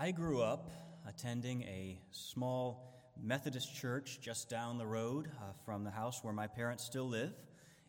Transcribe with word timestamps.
I 0.00 0.12
grew 0.12 0.40
up 0.42 0.70
attending 1.08 1.62
a 1.64 1.98
small 2.12 3.02
Methodist 3.20 3.74
church 3.74 4.20
just 4.20 4.48
down 4.48 4.78
the 4.78 4.86
road 4.86 5.28
uh, 5.36 5.46
from 5.64 5.82
the 5.82 5.90
house 5.90 6.22
where 6.22 6.32
my 6.32 6.46
parents 6.46 6.84
still 6.84 7.08
live. 7.08 7.32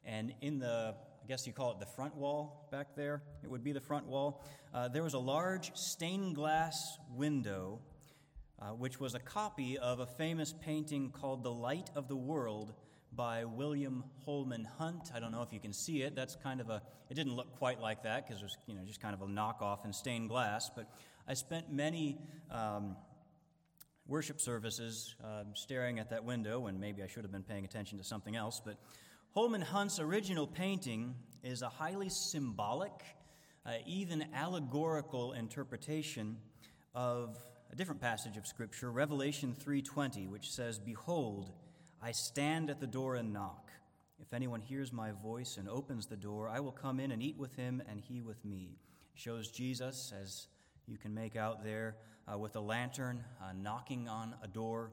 And 0.04 0.34
in 0.42 0.58
the, 0.58 0.96
I 1.24 1.28
guess 1.28 1.46
you 1.46 1.54
call 1.54 1.72
it 1.74 1.80
the 1.80 1.86
front 1.86 2.16
wall 2.16 2.68
back 2.72 2.96
there, 2.96 3.22
it 3.44 3.52
would 3.52 3.64
be 3.64 3.74
the 3.74 3.80
front 3.80 4.08
wall, 4.08 4.44
uh, 4.74 4.88
there 4.88 5.04
was 5.04 5.14
a 5.14 5.20
large 5.20 5.72
stained 5.76 6.34
glass 6.34 6.97
window, 7.13 7.79
uh, 8.60 8.69
which 8.69 8.99
was 8.99 9.13
a 9.13 9.19
copy 9.19 9.78
of 9.78 9.99
a 9.99 10.07
famous 10.07 10.51
painting 10.62 11.12
called 11.12 11.44
The 11.44 11.51
Light 11.51 11.91
of 11.96 12.07
the 12.07 12.15
World 12.15 12.73
by 13.12 13.46
William 13.46 14.03
Holman 14.26 14.67
Hunt. 14.79 15.12
I 15.13 15.19
don't 15.19 15.31
know 15.31 15.44
if 15.44 15.53
you 15.53 15.60
can 15.60 15.73
see 15.73 16.02
it. 16.02 16.16
That's 16.16 16.35
kind 16.35 16.59
of 16.59 16.70
a, 16.70 16.81
it 17.09 17.13
didn't 17.13 17.35
look 17.35 17.55
quite 17.57 17.80
like 17.80 18.03
that 18.03 18.27
because 18.27 18.41
it 18.41 18.45
was, 18.45 18.57
you 18.66 18.73
know, 18.73 18.81
just 18.84 18.99
kind 18.99 19.13
of 19.13 19.21
a 19.21 19.26
knockoff 19.26 19.85
in 19.85 19.94
stained 19.94 20.30
glass. 20.30 20.71
But 20.76 20.89
I 21.30 21.36
spent 21.36 21.72
many 21.72 22.18
um, 22.50 22.98
worship 24.08 24.42
services 24.42 25.14
uh, 25.24 25.44
staring 25.54 26.00
at 26.00 26.10
that 26.10 26.24
window, 26.24 26.66
and 26.66 26.80
maybe 26.80 27.04
I 27.04 27.08
should 27.08 27.24
have 27.24 27.32
been 27.32 27.44
paying 27.44 27.66
attention 27.66 28.00
to 28.00 28.04
something 28.04 28.36
else. 28.36 28.60
But 28.66 28.78
Holman 29.36 29.62
Hunt's 29.62 30.00
original 30.00 30.48
painting 30.48 31.14
is 31.44 31.62
a 31.62 31.70
highly 31.70 32.10
symbolic, 32.10 32.94
uh, 33.64 33.73
even 33.86 34.26
allegorical 34.34 35.34
interpretation 35.34 36.38
of 36.96 37.38
a 37.72 37.76
different 37.76 38.02
passage 38.02 38.36
of 38.36 38.48
Scripture, 38.48 38.92
Revelation 38.92 39.54
3:20, 39.54 40.28
which 40.28 40.52
says, 40.52 40.80
"Behold, 40.80 41.52
I 42.02 42.12
stand 42.12 42.72
at 42.72 42.80
the 42.80 42.88
door 42.88 43.14
and 43.14 43.32
knock. 43.32 43.72
If 44.18 44.34
anyone 44.34 44.62
hears 44.62 44.92
my 44.92 45.12
voice 45.12 45.58
and 45.58 45.70
opens 45.70 46.08
the 46.08 46.18
door, 46.18 46.50
I 46.50 46.59
will 46.59 46.72
come 46.72 47.00
in 47.00 47.12
and 47.12 47.22
eat 47.22 47.38
with 47.38 47.56
him, 47.56 47.84
and 47.88 48.02
he 48.02 48.20
with 48.20 48.44
me." 48.44 48.80
Shows 49.14 49.52
Jesus 49.52 50.12
as 50.12 50.48
you 50.90 50.98
can 50.98 51.14
make 51.14 51.36
out 51.36 51.64
there 51.64 51.96
uh, 52.32 52.38
with 52.38 52.56
a 52.56 52.60
lantern 52.60 53.24
uh, 53.42 53.52
knocking 53.56 54.08
on 54.08 54.34
a 54.44 54.48
door 54.48 54.92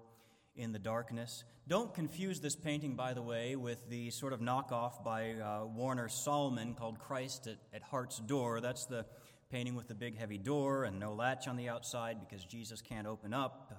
in 0.55 0.73
the 0.73 0.79
darkness. 0.79 1.45
Don't 1.69 1.93
confuse 1.95 2.39
this 2.39 2.55
painting, 2.55 2.95
by 2.95 3.15
the 3.15 3.23
way, 3.23 3.57
with 3.57 3.89
the 3.89 4.11
sort 4.11 4.33
of 4.33 4.41
knockoff 4.41 5.03
by 5.03 5.33
uh, 5.33 5.65
Warner 5.65 6.09
Sallman 6.09 6.77
called 6.77 6.99
Christ 6.99 7.47
at, 7.47 7.57
at 7.73 7.83
Heart's 7.83 8.19
Door. 8.19 8.61
That's 8.61 8.85
the 8.85 9.07
painting 9.51 9.75
with 9.75 9.89
the 9.89 9.95
big 9.95 10.19
heavy 10.19 10.39
door 10.39 10.85
and 10.85 11.01
no 11.01 11.15
latch 11.15 11.49
on 11.49 11.57
the 11.57 11.69
outside 11.69 12.19
because 12.21 12.45
Jesus 12.45 12.83
can't 12.83 13.07
open 13.07 13.33
up. 13.33 13.73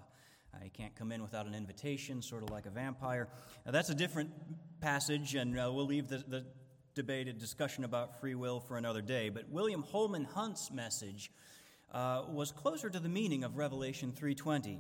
Uh, 0.54 0.58
he 0.64 0.70
can't 0.70 0.96
come 0.96 1.12
in 1.12 1.22
without 1.22 1.46
an 1.46 1.54
invitation, 1.54 2.22
sort 2.22 2.42
of 2.42 2.50
like 2.50 2.66
a 2.66 2.72
vampire. 2.72 3.28
Now, 3.66 3.72
that's 3.74 3.90
a 3.90 3.96
different 3.96 4.32
passage, 4.82 5.36
and 5.36 5.58
uh, 5.58 5.70
we'll 5.72 5.86
leave 5.86 6.08
the, 6.08 6.24
the 6.28 6.46
debated 6.96 7.38
discussion 7.38 7.84
about 7.84 8.20
free 8.20 8.34
will 8.34 8.60
for 8.60 8.76
another 8.76 9.02
day. 9.02 9.30
But 9.30 9.50
William 9.50 9.84
Holman 9.84 10.24
Hunt's 10.24 10.72
message 10.72 11.32
uh, 11.94 12.24
was 12.30 12.52
closer 12.52 12.90
to 12.90 13.00
the 13.00 13.10
meaning 13.10 13.44
of 13.44 13.58
Revelation 13.58 14.12
3:20. 14.12 14.80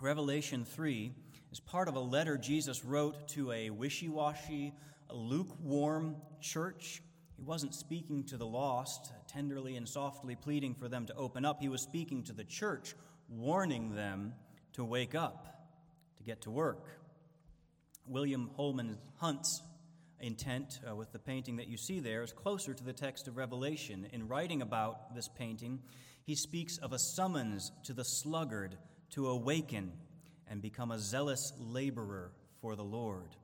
Revelation 0.00 0.64
3 0.64 1.12
is 1.52 1.60
part 1.60 1.88
of 1.88 1.94
a 1.94 2.00
letter 2.00 2.36
Jesus 2.36 2.84
wrote 2.84 3.28
to 3.28 3.52
a 3.52 3.70
wishy-washy, 3.70 4.72
lukewarm 5.10 6.16
church. 6.40 7.02
He 7.36 7.42
wasn't 7.42 7.74
speaking 7.74 8.24
to 8.24 8.36
the 8.36 8.46
lost, 8.46 9.12
tenderly 9.28 9.76
and 9.76 9.88
softly 9.88 10.34
pleading 10.34 10.74
for 10.74 10.88
them 10.88 11.06
to 11.06 11.14
open 11.14 11.44
up. 11.44 11.60
He 11.60 11.68
was 11.68 11.82
speaking 11.82 12.24
to 12.24 12.32
the 12.32 12.44
church, 12.44 12.94
warning 13.28 13.94
them 13.94 14.34
to 14.72 14.84
wake 14.84 15.14
up, 15.14 15.46
to 16.16 16.24
get 16.24 16.42
to 16.42 16.50
work. 16.50 16.84
William 18.06 18.50
Holman 18.56 18.98
Hunt's 19.16 19.62
intent 20.22 20.78
uh, 20.88 20.94
with 20.94 21.12
the 21.12 21.18
painting 21.18 21.56
that 21.56 21.68
you 21.68 21.76
see 21.76 22.00
there 22.00 22.22
is 22.22 22.32
closer 22.32 22.72
to 22.72 22.84
the 22.84 22.92
text 22.92 23.28
of 23.28 23.36
Revelation. 23.36 24.06
In 24.12 24.28
writing 24.28 24.62
about 24.62 25.14
this 25.14 25.28
painting, 25.28 25.80
he 26.24 26.36
speaks 26.36 26.78
of 26.78 26.92
a 26.92 26.98
summons 26.98 27.72
to 27.84 27.92
the 27.92 28.04
sluggard 28.04 28.78
to 29.10 29.28
awaken 29.28 29.92
and 30.48 30.62
become 30.62 30.92
a 30.92 30.98
zealous 30.98 31.52
laborer 31.58 32.32
for 32.60 32.76
the 32.76 32.84
Lord. 32.84 33.36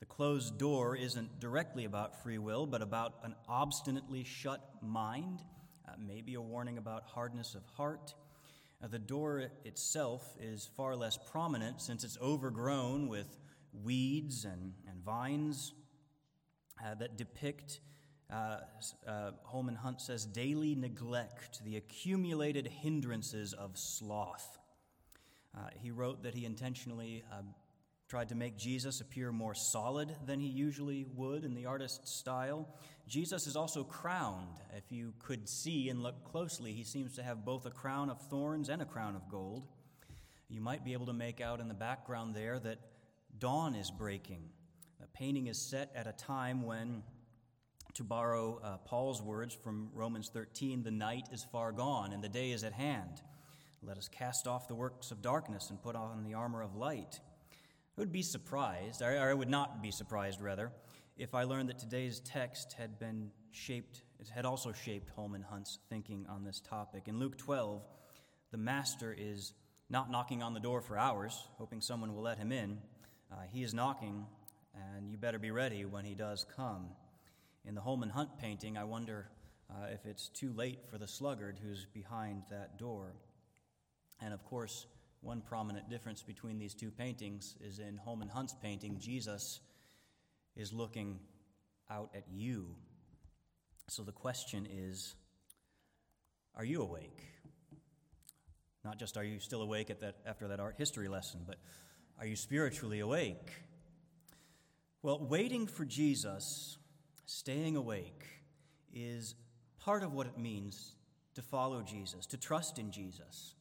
The 0.00 0.06
closed 0.06 0.58
door 0.58 0.96
isn't 0.96 1.40
directly 1.40 1.84
about 1.84 2.22
free 2.22 2.38
will, 2.38 2.66
but 2.66 2.82
about 2.82 3.14
an 3.22 3.34
obstinately 3.48 4.24
shut 4.24 4.60
mind, 4.82 5.42
uh, 5.86 5.92
maybe 5.98 6.34
a 6.34 6.40
warning 6.40 6.78
about 6.78 7.04
hardness 7.04 7.54
of 7.54 7.62
heart. 7.76 8.14
Uh, 8.82 8.88
the 8.88 8.98
door 8.98 9.50
itself 9.64 10.36
is 10.40 10.68
far 10.76 10.96
less 10.96 11.18
prominent 11.30 11.80
since 11.80 12.02
it's 12.02 12.18
overgrown 12.20 13.08
with 13.08 13.38
weeds 13.82 14.44
and, 14.44 14.72
and 14.88 15.02
vines 15.04 15.72
uh, 16.82 16.94
that 16.94 17.16
depict, 17.16 17.80
uh, 18.32 18.58
uh, 19.06 19.30
Holman 19.44 19.76
Hunt 19.76 20.00
says, 20.00 20.24
daily 20.24 20.74
neglect, 20.74 21.64
the 21.64 21.76
accumulated 21.76 22.66
hindrances 22.66 23.52
of 23.52 23.76
sloth. 23.76 24.58
Uh, 25.56 25.68
he 25.80 25.90
wrote 25.90 26.22
that 26.22 26.34
he 26.34 26.44
intentionally 26.44 27.22
uh, 27.32 27.42
tried 28.08 28.28
to 28.28 28.34
make 28.34 28.56
Jesus 28.56 29.00
appear 29.00 29.32
more 29.32 29.54
solid 29.54 30.14
than 30.26 30.40
he 30.40 30.48
usually 30.48 31.06
would 31.14 31.44
in 31.44 31.54
the 31.54 31.66
artist's 31.66 32.14
style. 32.14 32.68
Jesus 33.06 33.46
is 33.46 33.56
also 33.56 33.84
crowned. 33.84 34.60
If 34.76 34.90
you 34.90 35.14
could 35.18 35.48
see 35.48 35.88
and 35.88 36.02
look 36.02 36.24
closely, 36.24 36.72
he 36.72 36.84
seems 36.84 37.14
to 37.16 37.22
have 37.22 37.44
both 37.44 37.66
a 37.66 37.70
crown 37.70 38.10
of 38.10 38.20
thorns 38.20 38.68
and 38.68 38.82
a 38.82 38.84
crown 38.84 39.14
of 39.14 39.28
gold. 39.28 39.66
You 40.48 40.60
might 40.60 40.84
be 40.84 40.92
able 40.92 41.06
to 41.06 41.12
make 41.12 41.40
out 41.40 41.60
in 41.60 41.68
the 41.68 41.74
background 41.74 42.34
there 42.34 42.58
that 42.60 42.78
dawn 43.38 43.74
is 43.74 43.90
breaking. 43.90 44.42
Painting 45.14 45.46
is 45.46 45.56
set 45.56 45.92
at 45.94 46.08
a 46.08 46.12
time 46.12 46.62
when, 46.62 47.04
to 47.94 48.02
borrow 48.02 48.60
uh, 48.64 48.78
Paul's 48.78 49.22
words 49.22 49.54
from 49.54 49.88
Romans 49.94 50.28
13, 50.28 50.82
the 50.82 50.90
night 50.90 51.28
is 51.30 51.46
far 51.52 51.70
gone 51.70 52.12
and 52.12 52.22
the 52.22 52.28
day 52.28 52.50
is 52.50 52.64
at 52.64 52.72
hand. 52.72 53.22
Let 53.80 53.96
us 53.96 54.08
cast 54.08 54.48
off 54.48 54.66
the 54.66 54.74
works 54.74 55.12
of 55.12 55.22
darkness 55.22 55.70
and 55.70 55.80
put 55.80 55.94
on 55.94 56.24
the 56.24 56.34
armor 56.34 56.62
of 56.62 56.74
light. 56.74 57.20
I 57.96 58.00
would 58.00 58.10
be 58.10 58.22
surprised, 58.22 59.02
or 59.02 59.16
I 59.16 59.32
would 59.32 59.48
not 59.48 59.80
be 59.80 59.92
surprised, 59.92 60.40
rather, 60.40 60.72
if 61.16 61.32
I 61.32 61.44
learned 61.44 61.68
that 61.68 61.78
today's 61.78 62.18
text 62.18 62.72
had 62.72 62.98
been 62.98 63.30
shaped, 63.52 64.02
it 64.18 64.28
had 64.28 64.44
also 64.44 64.72
shaped 64.72 65.10
Holman 65.10 65.42
Hunt's 65.48 65.78
thinking 65.88 66.26
on 66.28 66.42
this 66.42 66.58
topic. 66.58 67.06
In 67.06 67.20
Luke 67.20 67.38
12, 67.38 67.86
the 68.50 68.58
master 68.58 69.14
is 69.16 69.52
not 69.88 70.10
knocking 70.10 70.42
on 70.42 70.54
the 70.54 70.60
door 70.60 70.80
for 70.80 70.98
hours, 70.98 71.46
hoping 71.56 71.80
someone 71.80 72.16
will 72.16 72.22
let 72.22 72.38
him 72.38 72.50
in. 72.50 72.78
Uh, 73.30 73.42
he 73.52 73.62
is 73.62 73.72
knocking 73.72 74.26
and 74.74 75.10
you 75.10 75.16
better 75.16 75.38
be 75.38 75.50
ready 75.50 75.84
when 75.84 76.04
he 76.04 76.14
does 76.14 76.46
come. 76.56 76.88
In 77.64 77.74
the 77.74 77.80
Holman 77.80 78.10
Hunt 78.10 78.30
painting, 78.38 78.76
I 78.76 78.84
wonder 78.84 79.28
uh, 79.70 79.86
if 79.92 80.04
it's 80.06 80.28
too 80.28 80.52
late 80.52 80.80
for 80.90 80.98
the 80.98 81.08
sluggard 81.08 81.58
who's 81.62 81.86
behind 81.92 82.42
that 82.50 82.78
door. 82.78 83.14
And 84.20 84.34
of 84.34 84.44
course, 84.44 84.86
one 85.20 85.40
prominent 85.40 85.88
difference 85.88 86.22
between 86.22 86.58
these 86.58 86.74
two 86.74 86.90
paintings 86.90 87.56
is 87.60 87.78
in 87.78 87.96
Holman 87.96 88.28
Hunt's 88.28 88.54
painting, 88.62 88.98
Jesus 88.98 89.60
is 90.56 90.72
looking 90.72 91.18
out 91.90 92.10
at 92.14 92.24
you. 92.30 92.66
So 93.88 94.02
the 94.02 94.12
question 94.12 94.66
is 94.70 95.14
are 96.56 96.64
you 96.64 96.82
awake? 96.82 97.18
Not 98.84 98.98
just 98.98 99.16
are 99.16 99.24
you 99.24 99.40
still 99.40 99.62
awake 99.62 99.90
at 99.90 100.00
that, 100.00 100.16
after 100.26 100.48
that 100.48 100.60
art 100.60 100.76
history 100.78 101.08
lesson, 101.08 101.40
but 101.46 101.56
are 102.18 102.26
you 102.26 102.36
spiritually 102.36 103.00
awake? 103.00 103.50
Well, 105.04 105.18
waiting 105.18 105.66
for 105.66 105.84
Jesus, 105.84 106.78
staying 107.26 107.76
awake, 107.76 108.24
is 108.90 109.34
part 109.78 110.02
of 110.02 110.14
what 110.14 110.26
it 110.26 110.38
means 110.38 110.96
to 111.34 111.42
follow 111.42 111.82
Jesus, 111.82 112.24
to 112.28 112.38
trust 112.38 112.78
in 112.78 112.90
Jesus. 112.90 113.54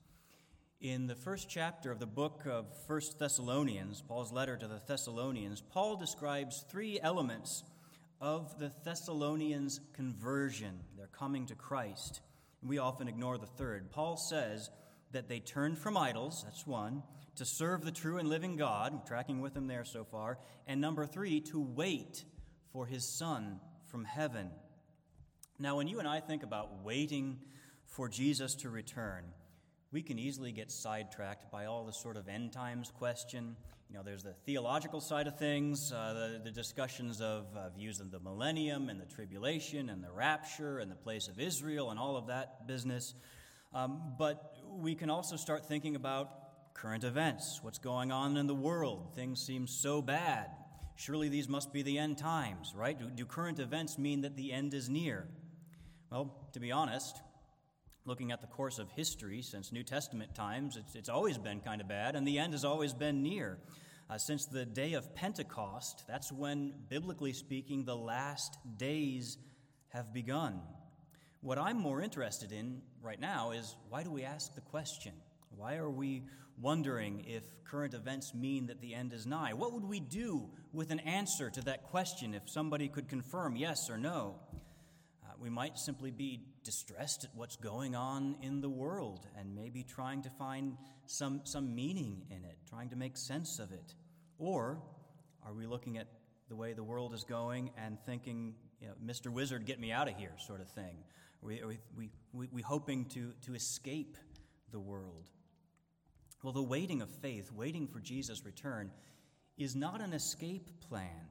In 0.79 1.05
the 1.05 1.15
first 1.15 1.49
chapter 1.49 1.91
of 1.91 1.99
the 1.99 2.05
book 2.05 2.43
of 2.49 2.67
First 2.87 3.19
Thessalonians, 3.19 4.01
Paul's 4.01 4.31
letter 4.31 4.55
to 4.55 4.67
the 4.69 4.79
Thessalonians, 4.87 5.59
Paul 5.59 5.97
describes 5.97 6.63
three 6.69 6.97
elements 7.03 7.65
of 8.21 8.57
the 8.57 8.71
Thessalonians' 8.85 9.81
conversion, 9.91 10.79
their 10.95 11.07
coming 11.07 11.45
to 11.47 11.55
Christ. 11.55 12.21
We 12.61 12.77
often 12.77 13.09
ignore 13.09 13.37
the 13.37 13.47
third. 13.47 13.91
Paul 13.91 14.15
says 14.15 14.69
that 15.11 15.27
they 15.27 15.41
turned 15.41 15.77
from 15.77 15.97
idols, 15.97 16.41
that's 16.45 16.65
one 16.65 17.03
to 17.35 17.45
serve 17.45 17.83
the 17.83 17.91
true 17.91 18.17
and 18.17 18.29
living 18.29 18.55
God, 18.55 19.05
tracking 19.07 19.41
with 19.41 19.55
him 19.55 19.67
there 19.67 19.85
so 19.85 20.03
far, 20.03 20.37
and 20.67 20.79
number 20.79 21.05
three, 21.05 21.41
to 21.41 21.59
wait 21.59 22.23
for 22.71 22.85
his 22.85 23.07
Son 23.07 23.59
from 23.85 24.05
heaven. 24.05 24.49
Now, 25.59 25.77
when 25.77 25.87
you 25.87 25.99
and 25.99 26.07
I 26.07 26.19
think 26.19 26.43
about 26.43 26.83
waiting 26.83 27.39
for 27.85 28.09
Jesus 28.09 28.55
to 28.55 28.69
return, 28.69 29.23
we 29.91 30.01
can 30.01 30.17
easily 30.17 30.51
get 30.51 30.71
sidetracked 30.71 31.51
by 31.51 31.65
all 31.65 31.85
the 31.85 31.93
sort 31.93 32.17
of 32.17 32.27
end 32.27 32.51
times 32.51 32.91
question. 32.97 33.55
You 33.89 33.97
know, 33.97 34.03
there's 34.03 34.23
the 34.23 34.33
theological 34.45 34.99
side 34.99 35.27
of 35.27 35.37
things, 35.37 35.91
uh, 35.91 36.13
the, 36.13 36.41
the, 36.45 36.51
discussions 36.51 37.21
of 37.21 37.45
uh, 37.55 37.69
views 37.69 37.99
of 37.99 38.09
the 38.09 38.19
millennium 38.19 38.89
and 38.89 38.99
the 38.99 39.05
tribulation 39.05 39.89
and 39.89 40.03
the 40.03 40.11
rapture 40.11 40.79
and 40.79 40.89
the 40.89 40.95
place 40.95 41.27
of 41.27 41.39
Israel 41.39 41.91
and 41.91 41.99
all 41.99 42.17
of 42.17 42.27
that 42.27 42.65
business. 42.65 43.13
Um, 43.71 44.15
but 44.17 44.55
we 44.67 44.95
can 44.95 45.11
also 45.11 45.35
start 45.35 45.67
thinking 45.67 45.95
about 45.95 46.42
current 46.73 47.03
events, 47.03 47.59
what's 47.61 47.79
going 47.79 48.11
on 48.11 48.37
in 48.37 48.47
the 48.47 48.55
world. 48.55 49.13
Things 49.15 49.41
seem 49.41 49.67
so 49.67 50.01
bad. 50.01 50.49
Surely 50.95 51.29
these 51.29 51.49
must 51.49 51.73
be 51.73 51.81
the 51.81 51.97
end 51.97 52.17
times, 52.17 52.73
right? 52.75 52.97
Do, 52.97 53.09
do 53.09 53.25
current 53.25 53.59
events 53.59 53.97
mean 53.97 54.21
that 54.21 54.35
the 54.35 54.51
end 54.51 54.73
is 54.73 54.89
near? 54.89 55.27
Well, 56.11 56.49
to 56.53 56.59
be 56.59 56.71
honest, 56.71 57.21
Looking 58.05 58.33
at 58.33 58.41
the 58.41 58.47
course 58.47 58.79
of 58.79 58.91
history 58.91 59.41
since 59.41 59.71
New 59.71 59.83
Testament 59.83 60.35
times, 60.35 60.75
it's, 60.75 60.93
it's 60.93 61.07
always 61.07 61.37
been 61.37 61.61
kind 61.61 61.79
of 61.79 61.87
bad, 61.87 62.17
and 62.17 62.27
the 62.27 62.37
end 62.37 62.51
has 62.51 62.65
always 62.65 62.93
been 62.93 63.23
near. 63.23 63.59
Uh, 64.09 64.17
since 64.17 64.45
the 64.45 64.65
day 64.65 64.93
of 64.93 65.15
Pentecost, 65.15 66.03
that's 66.05 66.29
when, 66.29 66.73
biblically 66.89 67.31
speaking, 67.31 67.85
the 67.85 67.95
last 67.95 68.57
days 68.75 69.37
have 69.87 70.13
begun. 70.13 70.59
What 71.39 71.57
I'm 71.57 71.77
more 71.77 72.01
interested 72.01 72.51
in 72.51 72.81
right 73.01 73.19
now 73.19 73.51
is 73.51 73.77
why 73.87 74.03
do 74.03 74.11
we 74.11 74.23
ask 74.23 74.53
the 74.53 74.61
question? 74.61 75.13
Why 75.57 75.75
are 75.75 75.89
we 75.89 76.23
wondering 76.61 77.25
if 77.27 77.43
current 77.63 77.93
events 77.93 78.33
mean 78.33 78.67
that 78.67 78.81
the 78.81 78.93
end 78.93 79.13
is 79.13 79.25
nigh? 79.25 79.53
What 79.53 79.73
would 79.73 79.85
we 79.85 79.99
do 79.99 80.49
with 80.71 80.91
an 80.91 80.99
answer 80.99 81.49
to 81.49 81.61
that 81.61 81.83
question 81.83 82.33
if 82.33 82.49
somebody 82.49 82.87
could 82.87 83.07
confirm 83.07 83.55
yes 83.55 83.89
or 83.89 83.97
no? 83.97 84.35
Uh, 85.23 85.31
we 85.39 85.49
might 85.49 85.77
simply 85.77 86.11
be 86.11 86.45
distressed 86.63 87.25
at 87.25 87.31
what's 87.35 87.55
going 87.55 87.95
on 87.95 88.35
in 88.41 88.61
the 88.61 88.69
world 88.69 89.27
and 89.37 89.55
maybe 89.55 89.83
trying 89.83 90.21
to 90.23 90.29
find 90.29 90.77
some, 91.05 91.41
some 91.43 91.75
meaning 91.75 92.23
in 92.29 92.43
it, 92.45 92.57
trying 92.69 92.89
to 92.89 92.95
make 92.95 93.17
sense 93.17 93.59
of 93.59 93.71
it. 93.71 93.95
Or 94.37 94.81
are 95.45 95.53
we 95.53 95.65
looking 95.65 95.97
at 95.97 96.07
the 96.49 96.55
way 96.55 96.73
the 96.73 96.83
world 96.83 97.13
is 97.13 97.23
going 97.23 97.71
and 97.77 97.99
thinking, 98.05 98.55
you 98.79 98.87
know, 98.87 98.93
Mr. 99.05 99.29
Wizard, 99.29 99.65
get 99.65 99.79
me 99.79 99.91
out 99.91 100.07
of 100.07 100.15
here, 100.15 100.33
sort 100.45 100.61
of 100.61 100.69
thing? 100.69 101.03
Are 101.41 101.47
we, 101.47 101.61
are 101.61 101.67
we, 101.67 102.09
we, 102.31 102.47
we, 102.51 102.61
hoping 102.61 103.05
to, 103.05 103.33
to 103.45 103.55
escape 103.55 104.17
the 104.71 104.79
world? 104.79 105.29
Well, 106.43 106.53
the 106.53 106.61
waiting 106.61 107.01
of 107.01 107.09
faith, 107.09 107.51
waiting 107.53 107.87
for 107.87 107.99
Jesus' 107.99 108.45
return, 108.45 108.91
is 109.57 109.75
not 109.75 110.01
an 110.01 110.11
escape 110.11 110.69
plan. 110.81 111.29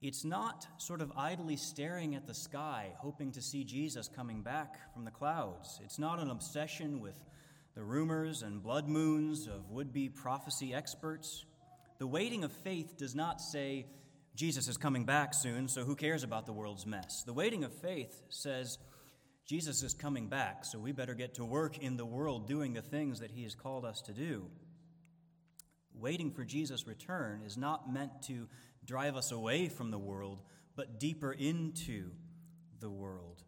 It's 0.00 0.24
not 0.24 0.68
sort 0.76 1.00
of 1.00 1.12
idly 1.16 1.56
staring 1.56 2.14
at 2.14 2.28
the 2.28 2.34
sky, 2.34 2.92
hoping 2.98 3.32
to 3.32 3.42
see 3.42 3.64
Jesus 3.64 4.08
coming 4.08 4.42
back 4.42 4.92
from 4.94 5.04
the 5.04 5.10
clouds. 5.10 5.80
It's 5.84 5.98
not 5.98 6.20
an 6.20 6.30
obsession 6.30 7.00
with 7.00 7.18
the 7.74 7.82
rumors 7.82 8.42
and 8.42 8.62
blood 8.62 8.86
moons 8.86 9.48
of 9.48 9.68
would 9.70 9.92
be 9.92 10.08
prophecy 10.08 10.72
experts. 10.72 11.44
The 11.98 12.06
waiting 12.06 12.44
of 12.44 12.52
faith 12.52 12.96
does 12.96 13.16
not 13.16 13.40
say, 13.40 13.86
Jesus 14.36 14.68
is 14.68 14.76
coming 14.76 15.04
back 15.04 15.34
soon, 15.34 15.66
so 15.66 15.82
who 15.82 15.96
cares 15.96 16.22
about 16.22 16.46
the 16.46 16.52
world's 16.52 16.86
mess? 16.86 17.24
The 17.26 17.32
waiting 17.32 17.64
of 17.64 17.72
faith 17.72 18.22
says, 18.28 18.78
Jesus 19.48 19.82
is 19.82 19.94
coming 19.94 20.28
back, 20.28 20.66
so 20.66 20.78
we 20.78 20.92
better 20.92 21.14
get 21.14 21.34
to 21.36 21.44
work 21.44 21.78
in 21.78 21.96
the 21.96 22.04
world 22.04 22.46
doing 22.46 22.74
the 22.74 22.82
things 22.82 23.20
that 23.20 23.30
he 23.30 23.44
has 23.44 23.54
called 23.54 23.86
us 23.86 24.02
to 24.02 24.12
do. 24.12 24.44
Waiting 25.94 26.30
for 26.30 26.44
Jesus' 26.44 26.86
return 26.86 27.40
is 27.46 27.56
not 27.56 27.90
meant 27.90 28.22
to 28.24 28.46
drive 28.84 29.16
us 29.16 29.32
away 29.32 29.70
from 29.70 29.90
the 29.90 29.98
world, 29.98 30.42
but 30.76 31.00
deeper 31.00 31.32
into 31.32 32.10
the 32.78 32.90
world. 32.90 33.42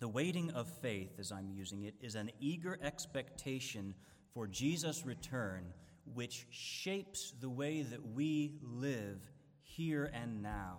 The 0.00 0.08
waiting 0.08 0.50
of 0.50 0.68
faith, 0.68 1.12
as 1.20 1.30
I'm 1.30 1.48
using 1.48 1.84
it, 1.84 1.94
is 2.00 2.16
an 2.16 2.32
eager 2.40 2.76
expectation 2.82 3.94
for 4.34 4.48
Jesus' 4.48 5.06
return, 5.06 5.74
which 6.12 6.46
shapes 6.50 7.32
the 7.40 7.48
way 7.48 7.82
that 7.82 8.04
we 8.04 8.58
live 8.62 9.20
here 9.62 10.10
and 10.12 10.42
now. 10.42 10.78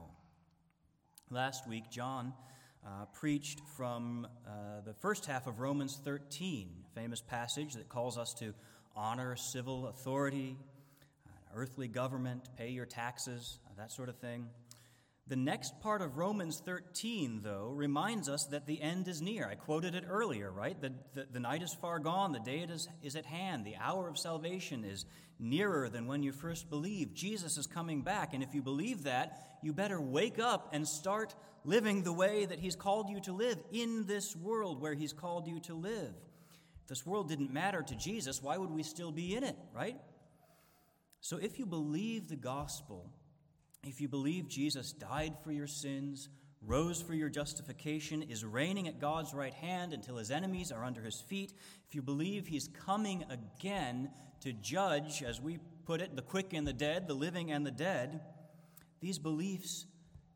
Last 1.29 1.69
week, 1.69 1.89
John 1.89 2.33
uh, 2.85 3.05
preached 3.13 3.61
from 3.75 4.27
uh, 4.47 4.81
the 4.85 4.93
first 4.93 5.25
half 5.25 5.47
of 5.47 5.59
Romans 5.59 5.99
13, 6.03 6.69
a 6.85 6.99
famous 6.99 7.21
passage 7.21 7.73
that 7.73 7.89
calls 7.89 8.17
us 8.17 8.33
to 8.35 8.53
honor 8.95 9.35
civil 9.35 9.87
authority, 9.87 10.57
uh, 11.25 11.31
earthly 11.55 11.87
government, 11.87 12.49
pay 12.57 12.69
your 12.69 12.85
taxes, 12.85 13.59
uh, 13.65 13.71
that 13.77 13.91
sort 13.91 14.09
of 14.09 14.15
thing. 14.17 14.47
The 15.29 15.35
next 15.35 15.79
part 15.81 16.01
of 16.01 16.17
Romans 16.17 16.59
13, 16.65 17.41
though, 17.43 17.71
reminds 17.75 18.27
us 18.27 18.45
that 18.45 18.65
the 18.65 18.81
end 18.81 19.07
is 19.07 19.21
near. 19.21 19.47
I 19.47 19.53
quoted 19.53 19.93
it 19.93 20.03
earlier, 20.09 20.51
right? 20.51 20.79
The, 20.81 20.91
the, 21.13 21.27
the 21.31 21.39
night 21.39 21.61
is 21.61 21.71
far 21.71 21.99
gone, 21.99 22.31
the 22.31 22.39
day 22.39 22.61
is, 22.61 22.87
is 23.03 23.15
at 23.15 23.27
hand, 23.27 23.63
the 23.63 23.75
hour 23.79 24.07
of 24.07 24.17
salvation 24.17 24.83
is 24.83 25.05
nearer 25.37 25.87
than 25.87 26.07
when 26.07 26.23
you 26.23 26.31
first 26.31 26.67
believed. 26.71 27.15
Jesus 27.15 27.57
is 27.57 27.67
coming 27.67 28.01
back, 28.01 28.33
and 28.33 28.41
if 28.41 28.55
you 28.55 28.63
believe 28.63 29.03
that, 29.03 29.59
you 29.61 29.71
better 29.71 30.01
wake 30.01 30.39
up 30.39 30.69
and 30.73 30.87
start 30.87 31.35
living 31.63 32.01
the 32.01 32.11
way 32.11 32.47
that 32.47 32.57
He's 32.57 32.75
called 32.75 33.07
you 33.11 33.21
to 33.21 33.31
live 33.31 33.59
in 33.71 34.07
this 34.07 34.35
world 34.35 34.81
where 34.81 34.95
He's 34.95 35.13
called 35.13 35.47
you 35.47 35.59
to 35.61 35.75
live. 35.75 36.15
If 36.81 36.87
this 36.87 37.05
world 37.05 37.29
didn't 37.29 37.53
matter 37.53 37.83
to 37.83 37.95
Jesus, 37.95 38.41
why 38.41 38.57
would 38.57 38.71
we 38.71 38.81
still 38.81 39.11
be 39.11 39.35
in 39.35 39.43
it, 39.43 39.55
right? 39.75 39.97
So 41.21 41.37
if 41.37 41.59
you 41.59 41.67
believe 41.67 42.29
the 42.29 42.35
gospel, 42.35 43.11
if 43.83 44.01
you 44.01 44.07
believe 44.07 44.47
Jesus 44.47 44.91
died 44.91 45.35
for 45.43 45.51
your 45.51 45.67
sins, 45.67 46.29
rose 46.65 47.01
for 47.01 47.13
your 47.13 47.29
justification, 47.29 48.23
is 48.23 48.43
reigning 48.43 48.87
at 48.87 48.99
God's 48.99 49.33
right 49.33 49.53
hand 49.53 49.93
until 49.93 50.17
his 50.17 50.31
enemies 50.31 50.71
are 50.71 50.83
under 50.83 51.01
his 51.01 51.21
feet, 51.21 51.53
if 51.87 51.95
you 51.95 52.01
believe 52.01 52.47
he's 52.47 52.67
coming 52.85 53.23
again 53.29 54.11
to 54.41 54.53
judge, 54.53 55.23
as 55.23 55.41
we 55.41 55.59
put 55.85 56.01
it, 56.01 56.15
the 56.15 56.21
quick 56.21 56.53
and 56.53 56.67
the 56.67 56.73
dead, 56.73 57.07
the 57.07 57.13
living 57.13 57.51
and 57.51 57.65
the 57.65 57.71
dead, 57.71 58.21
these 58.99 59.17
beliefs 59.17 59.85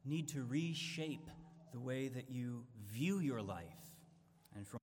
need 0.06 0.30
to 0.30 0.44
reshape 0.44 1.30
the 1.72 1.80
way 1.80 2.07
that 2.07 2.30
you 2.30 2.63
view 2.92 3.19
your 3.19 3.42
life 3.42 3.63
and 4.56 4.68
from 4.68 4.80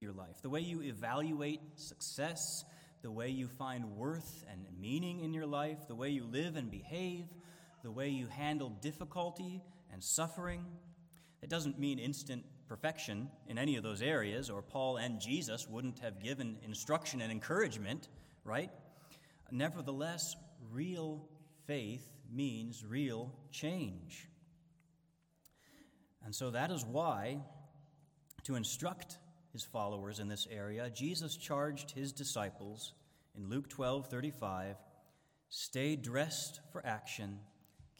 your 0.00 0.12
life, 0.12 0.42
the 0.42 0.50
way 0.50 0.60
you 0.60 0.82
evaluate 0.82 1.60
success, 1.76 2.64
the 3.02 3.10
way 3.10 3.28
you 3.28 3.48
find 3.48 3.96
worth 3.96 4.44
and 4.50 4.66
meaning 4.80 5.20
in 5.20 5.32
your 5.32 5.46
life, 5.46 5.86
the 5.88 5.94
way 5.94 6.10
you 6.10 6.24
live 6.24 6.56
and 6.56 6.70
behave, 6.70 7.26
the 7.82 7.90
way 7.90 8.08
you 8.08 8.26
handle 8.26 8.70
difficulty 8.80 9.62
and 9.92 10.02
suffering. 10.02 10.64
It 11.42 11.50
doesn't 11.50 11.78
mean 11.78 11.98
instant 11.98 12.44
perfection 12.68 13.28
in 13.48 13.58
any 13.58 13.76
of 13.76 13.82
those 13.82 14.02
areas, 14.02 14.48
or 14.48 14.62
Paul 14.62 14.96
and 14.96 15.20
Jesus 15.20 15.68
wouldn't 15.68 15.98
have 15.98 16.22
given 16.22 16.58
instruction 16.64 17.20
and 17.20 17.30
encouragement, 17.30 18.08
right? 18.44 18.70
Nevertheless, 19.50 20.36
real 20.70 21.28
faith 21.66 22.10
means 22.32 22.84
real 22.84 23.34
change. 23.50 24.28
And 26.24 26.34
so 26.34 26.50
that 26.50 26.70
is 26.70 26.84
why, 26.84 27.38
to 28.44 28.54
instruct 28.54 29.18
his 29.52 29.64
followers 29.64 30.18
in 30.18 30.28
this 30.28 30.46
area, 30.50 30.88
Jesus 30.88 31.36
charged 31.36 31.90
his 31.90 32.12
disciples 32.12 32.94
in 33.36 33.48
Luke 33.48 33.68
12 33.68 34.08
35 34.08 34.76
stay 35.48 35.96
dressed 35.96 36.60
for 36.72 36.84
action, 36.86 37.38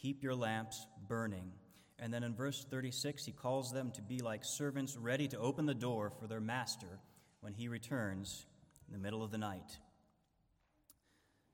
keep 0.02 0.22
your 0.22 0.34
lamps 0.34 0.84
burning. 1.06 1.52
And 2.00 2.12
then 2.12 2.24
in 2.24 2.34
verse 2.34 2.66
36, 2.68 3.24
he 3.24 3.30
calls 3.30 3.70
them 3.70 3.92
to 3.92 4.02
be 4.02 4.18
like 4.18 4.40
servants 4.44 4.96
ready 4.96 5.28
to 5.28 5.38
open 5.38 5.66
the 5.66 5.74
door 5.74 6.10
for 6.10 6.26
their 6.26 6.40
master 6.40 6.98
when 7.40 7.52
he 7.52 7.68
returns 7.68 8.44
in 8.88 8.92
the 8.92 8.98
middle 8.98 9.22
of 9.22 9.30
the 9.30 9.38
night. 9.38 9.78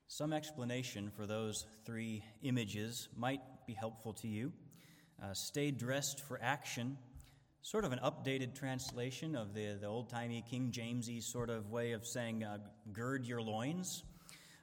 Some 0.06 0.32
explanation 0.32 1.10
for 1.14 1.26
those 1.26 1.66
three 1.84 2.24
images 2.42 3.10
might 3.14 3.42
be 3.66 3.74
helpful 3.74 4.14
to 4.14 4.28
you. 4.28 4.52
Uh, 5.22 5.34
stay 5.34 5.70
dressed 5.70 6.20
for 6.20 6.40
action, 6.40 6.96
sort 7.60 7.84
of 7.84 7.92
an 7.92 7.98
updated 8.02 8.54
translation 8.54 9.36
of 9.36 9.52
the, 9.52 9.76
the 9.78 9.86
old 9.86 10.08
timey 10.08 10.42
King 10.48 10.72
Jamesy 10.72 11.22
sort 11.22 11.50
of 11.50 11.68
way 11.68 11.92
of 11.92 12.06
saying, 12.06 12.42
uh, 12.42 12.56
gird 12.90 13.26
your 13.26 13.42
loins. 13.42 14.02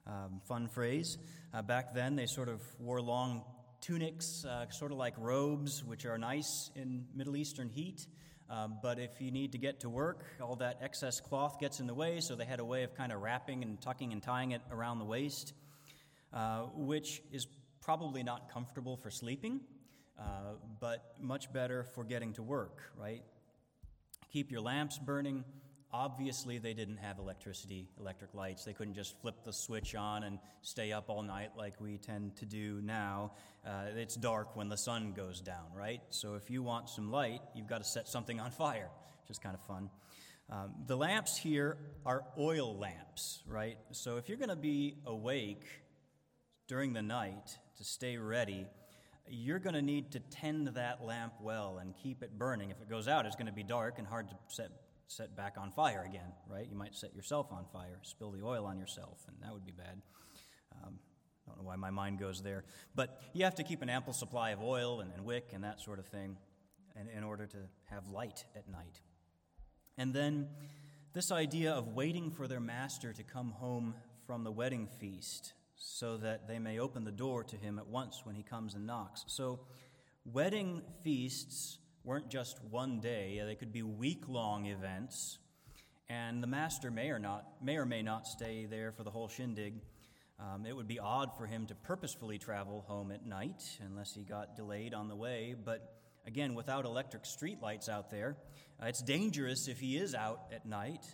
Um, 0.08 0.40
fun 0.48 0.68
phrase. 0.68 1.18
Uh, 1.54 1.62
back 1.62 1.94
then, 1.94 2.16
they 2.16 2.28
sort 2.28 2.50
of 2.50 2.62
wore 2.80 3.02
long 3.02 3.44
tunics, 3.86 4.44
uh, 4.46 4.68
sort 4.72 4.92
of 4.92 4.98
like 4.98 5.14
robes, 5.20 5.84
which 5.84 6.08
are 6.08 6.18
nice 6.18 6.72
in 6.76 7.06
Middle 7.14 7.36
Eastern 7.36 7.70
heat. 7.70 8.08
Um, 8.50 8.80
but 8.82 8.98
if 8.98 9.22
you 9.22 9.30
need 9.30 9.52
to 9.52 9.60
get 9.60 9.82
to 9.82 9.90
work, 9.90 10.26
all 10.42 10.56
that 10.56 10.80
excess 10.82 11.20
cloth 11.20 11.60
gets 11.60 11.80
in 11.80 11.86
the 11.86 11.94
way, 11.94 12.20
so 12.20 12.36
they 12.36 12.46
had 12.46 12.60
a 12.60 12.66
way 12.66 12.82
of 12.82 12.96
kind 12.96 13.12
of 13.12 13.22
wrapping 13.22 13.62
and 13.62 13.80
tucking 13.80 14.12
and 14.12 14.24
tying 14.24 14.52
it 14.52 14.62
around 14.72 14.98
the 14.98 15.06
waist, 15.06 15.54
uh, 16.34 16.62
which 16.74 17.22
is 17.32 17.46
probably 17.80 18.24
not 18.24 18.52
comfortable 18.52 18.98
for 18.98 19.12
sleeping, 19.12 19.60
uh, 20.20 20.24
but 20.80 21.14
much 21.20 21.54
better 21.54 21.84
for 21.84 22.04
getting 22.04 22.34
to 22.34 22.42
work, 22.42 22.82
right? 23.00 23.22
Keep 24.34 24.52
your 24.52 24.62
lamps 24.62 24.98
burning. 24.98 25.44
Obviously, 25.98 26.58
they 26.58 26.74
didn't 26.74 26.98
have 26.98 27.20
electricity, 27.20 27.88
electric 27.98 28.34
lights. 28.34 28.66
They 28.66 28.74
couldn't 28.74 28.96
just 28.96 29.18
flip 29.22 29.46
the 29.46 29.54
switch 29.54 29.96
on 29.96 30.24
and 30.24 30.40
stay 30.62 30.92
up 30.92 31.06
all 31.10 31.24
night 31.24 31.52
like 31.58 31.80
we 31.80 31.98
tend 31.98 32.36
to 32.36 32.46
do 32.46 32.82
now. 32.84 33.32
Uh, 33.66 33.86
it's 33.96 34.16
dark 34.16 34.58
when 34.58 34.68
the 34.68 34.76
sun 34.76 35.14
goes 35.16 35.40
down, 35.40 35.68
right? 35.74 36.02
So 36.10 36.34
if 36.34 36.52
you 36.52 36.62
want 36.62 36.90
some 36.90 37.12
light, 37.12 37.40
you've 37.56 37.68
got 37.68 37.78
to 37.78 37.86
set 37.86 38.10
something 38.10 38.42
on 38.42 38.52
fire, 38.52 38.90
which 39.22 39.30
is 39.30 39.40
kind 39.40 39.56
of 39.56 39.62
fun. 39.62 39.90
Um, 40.50 40.74
the 40.86 40.98
lamps 40.98 41.38
here 41.38 41.78
are 42.06 42.26
oil 42.38 42.78
lamps, 42.78 43.42
right? 43.48 43.78
So 43.92 44.18
if 44.18 44.28
you're 44.28 44.38
going 44.38 44.50
to 44.50 44.58
be 44.58 44.98
awake 45.06 45.64
during 46.68 46.92
the 46.92 47.04
night 47.04 47.58
to 47.78 47.86
stay 47.86 48.18
ready, 48.18 48.68
you're 49.30 49.60
going 49.60 49.76
to 49.76 49.82
need 49.82 50.12
to 50.12 50.20
tend 50.20 50.68
that 50.68 51.06
lamp 51.06 51.36
well 51.42 51.78
and 51.80 51.96
keep 52.04 52.22
it 52.22 52.38
burning. 52.38 52.70
If 52.70 52.82
it 52.82 52.90
goes 52.90 53.08
out, 53.08 53.26
it's 53.26 53.38
going 53.38 53.48
to 53.48 53.54
be 53.54 53.64
dark 53.64 53.98
and 53.98 54.06
hard 54.06 54.28
to 54.28 54.36
set, 54.50 54.72
set 55.08 55.36
back 55.36 55.56
on 55.58 55.72
fire 55.72 56.06
again, 56.08 56.34
right? 56.48 56.68
You 56.70 56.76
might 56.76 56.96
set 56.96 57.14
yourself 57.16 57.48
on 57.52 57.66
fire, 57.72 58.00
spill 58.02 58.32
the 58.32 58.44
oil 58.44 58.66
on 58.66 58.78
yourself, 58.78 59.20
and 59.28 59.38
that 59.42 59.54
would 59.54 59.66
be 59.66 59.72
bad. 59.72 60.02
Um, 60.84 61.00
I 61.46 61.52
don't 61.52 61.60
know 61.60 61.68
why 61.68 61.76
my 61.76 61.92
mind 61.92 62.20
goes 62.20 62.42
there. 62.42 62.64
But 62.96 63.22
you 63.34 63.44
have 63.44 63.56
to 63.56 63.64
keep 63.64 63.82
an 63.82 63.90
ample 63.90 64.14
supply 64.14 64.52
of 64.52 64.62
oil 64.62 65.02
and, 65.02 65.12
and 65.14 65.26
wick 65.26 65.52
and 65.54 65.64
that 65.64 65.80
sort 65.80 66.00
of 66.00 66.08
thing 66.08 66.38
in, 67.00 67.08
in 67.10 67.24
order 67.24 67.46
to 67.46 67.58
have 67.90 68.08
light 68.08 68.46
at 68.56 68.68
night. 68.68 69.02
And 69.98 70.14
then 70.14 70.48
this 71.14 71.32
idea 71.32 71.72
of 71.72 71.90
waiting 71.90 72.32
for 72.32 72.48
their 72.48 72.60
master 72.60 73.14
to 73.14 73.24
come 73.24 73.52
home 73.52 73.96
from 74.26 74.44
the 74.44 74.52
wedding 74.52 74.88
feast 75.00 75.54
so 75.76 76.18
that 76.18 76.48
they 76.48 76.60
may 76.60 76.80
open 76.80 77.04
the 77.04 77.12
door 77.12 77.44
to 77.44 77.56
him 77.56 77.78
at 77.80 77.88
once 77.88 78.22
when 78.26 78.36
he 78.36 78.44
comes 78.44 78.74
and 78.76 78.88
knocks. 78.88 79.24
So, 79.28 79.60
wedding 80.26 80.82
feasts 81.04 81.78
weren't 82.06 82.30
just 82.30 82.64
one 82.70 83.00
day, 83.00 83.42
they 83.46 83.56
could 83.56 83.74
be 83.74 83.82
week 83.82 84.28
long 84.28 84.68
events, 84.68 85.40
and 86.08 86.42
the 86.42 86.48
master 86.48 86.92
may 86.92 87.10
or, 87.10 87.18
not, 87.20 87.46
may 87.64 87.78
or 87.78 87.86
may 87.86 88.04
not 88.04 88.28
stay 88.28 88.68
there 88.70 88.92
for 88.92 89.04
the 89.04 89.10
whole 89.10 89.28
shindig. 89.28 89.82
Um, 90.40 90.66
it 90.66 90.76
would 90.76 90.88
be 90.88 91.00
odd 91.00 91.36
for 91.38 91.48
him 91.48 91.66
to 91.68 91.76
purposefully 91.76 92.38
travel 92.38 92.84
home 92.88 93.12
at 93.12 93.26
night 93.26 93.64
unless 93.84 94.14
he 94.14 94.24
got 94.24 94.56
delayed 94.56 94.94
on 94.94 95.08
the 95.08 95.16
way, 95.16 95.56
but 95.66 95.96
again, 96.28 96.54
without 96.54 96.86
electric 96.86 97.24
streetlights 97.24 97.90
out 97.90 98.12
there, 98.12 98.38
uh, 98.82 98.86
it's 98.88 99.02
dangerous 99.02 99.68
if 99.68 99.80
he 99.80 99.98
is 99.98 100.14
out 100.14 100.42
at 100.54 100.66
night. 100.66 101.06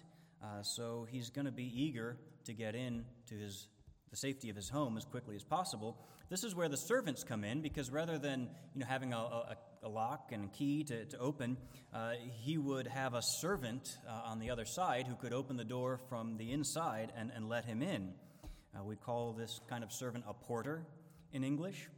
Uh, 0.44 0.64
so 0.64 1.08
he's 1.10 1.30
going 1.30 1.46
to 1.46 1.52
be 1.52 1.72
eager 1.84 2.18
to 2.46 2.54
get 2.54 2.76
in 2.76 3.06
to 3.28 3.36
his 3.36 3.68
the 4.10 4.18
safety 4.18 4.50
of 4.50 4.58
his 4.58 4.68
home 4.68 4.98
as 4.98 5.06
quickly 5.06 5.38
as 5.38 5.44
possible. 5.44 5.98
This 6.30 6.44
is 6.44 6.54
where 6.54 6.68
the 6.68 6.78
servants 6.78 7.24
come 7.24 7.46
in 7.46 7.62
because 7.62 7.90
rather 7.90 8.18
than 8.18 8.50
you 8.74 8.82
know, 8.82 8.86
having 8.86 9.14
a, 9.14 9.18
a, 9.18 9.56
a 9.84 9.90
lock 9.90 10.32
and 10.32 10.46
a 10.46 10.48
key 10.50 10.84
to, 10.84 11.06
to 11.06 11.18
open, 11.18 11.58
uh, 11.94 12.12
he 12.44 12.58
would 12.58 12.88
have 12.88 13.14
a 13.14 13.22
servant 13.22 13.98
uh, 14.08 14.30
on 14.30 14.40
the 14.40 14.50
other 14.52 14.66
side 14.66 15.08
who 15.08 15.16
could 15.16 15.34
open 15.34 15.58
the 15.58 15.64
door 15.64 16.00
from 16.10 16.38
the 16.38 16.52
inside 16.52 17.12
and, 17.18 17.32
and 17.36 17.50
let 17.50 17.66
him 17.66 17.82
in. 17.82 18.14
Uh, 18.76 18.84
we 18.84 18.96
call 18.96 19.34
this 19.34 19.60
kind 19.68 19.84
of 19.84 19.92
servant 19.92 20.24
a 20.28 20.34
porter 20.34 20.86
in 21.34 21.44
English. 21.44 21.90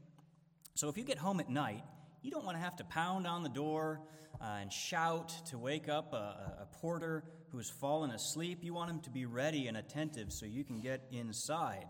So 0.76 0.90
if 0.90 0.98
you 0.98 1.04
get 1.04 1.18
home 1.18 1.40
at 1.40 1.50
night, 1.50 1.84
you 2.22 2.32
don't 2.32 2.46
want 2.46 2.58
to 2.58 2.64
have 2.64 2.78
to 2.78 2.84
pound 2.86 3.28
on 3.28 3.44
the 3.44 3.50
door 3.50 4.00
uh, 4.42 4.60
and 4.62 4.72
shout 4.72 5.34
to 5.48 5.58
wake 5.58 5.90
up 5.90 6.14
a, 6.14 6.62
a 6.62 6.68
porter 6.80 7.24
who 7.52 7.58
has 7.58 7.70
fallen 7.70 8.12
asleep. 8.12 8.60
You 8.64 8.74
want 8.74 8.90
him 8.90 9.00
to 9.02 9.10
be 9.10 9.26
ready 9.26 9.68
and 9.68 9.78
attentive 9.78 10.32
so 10.32 10.46
you 10.46 10.64
can 10.64 10.80
get 10.80 11.02
inside. 11.12 11.86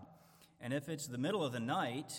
And 0.60 0.72
if 0.72 0.88
it's 0.88 1.06
the 1.06 1.18
middle 1.18 1.44
of 1.44 1.52
the 1.52 1.60
night, 1.60 2.12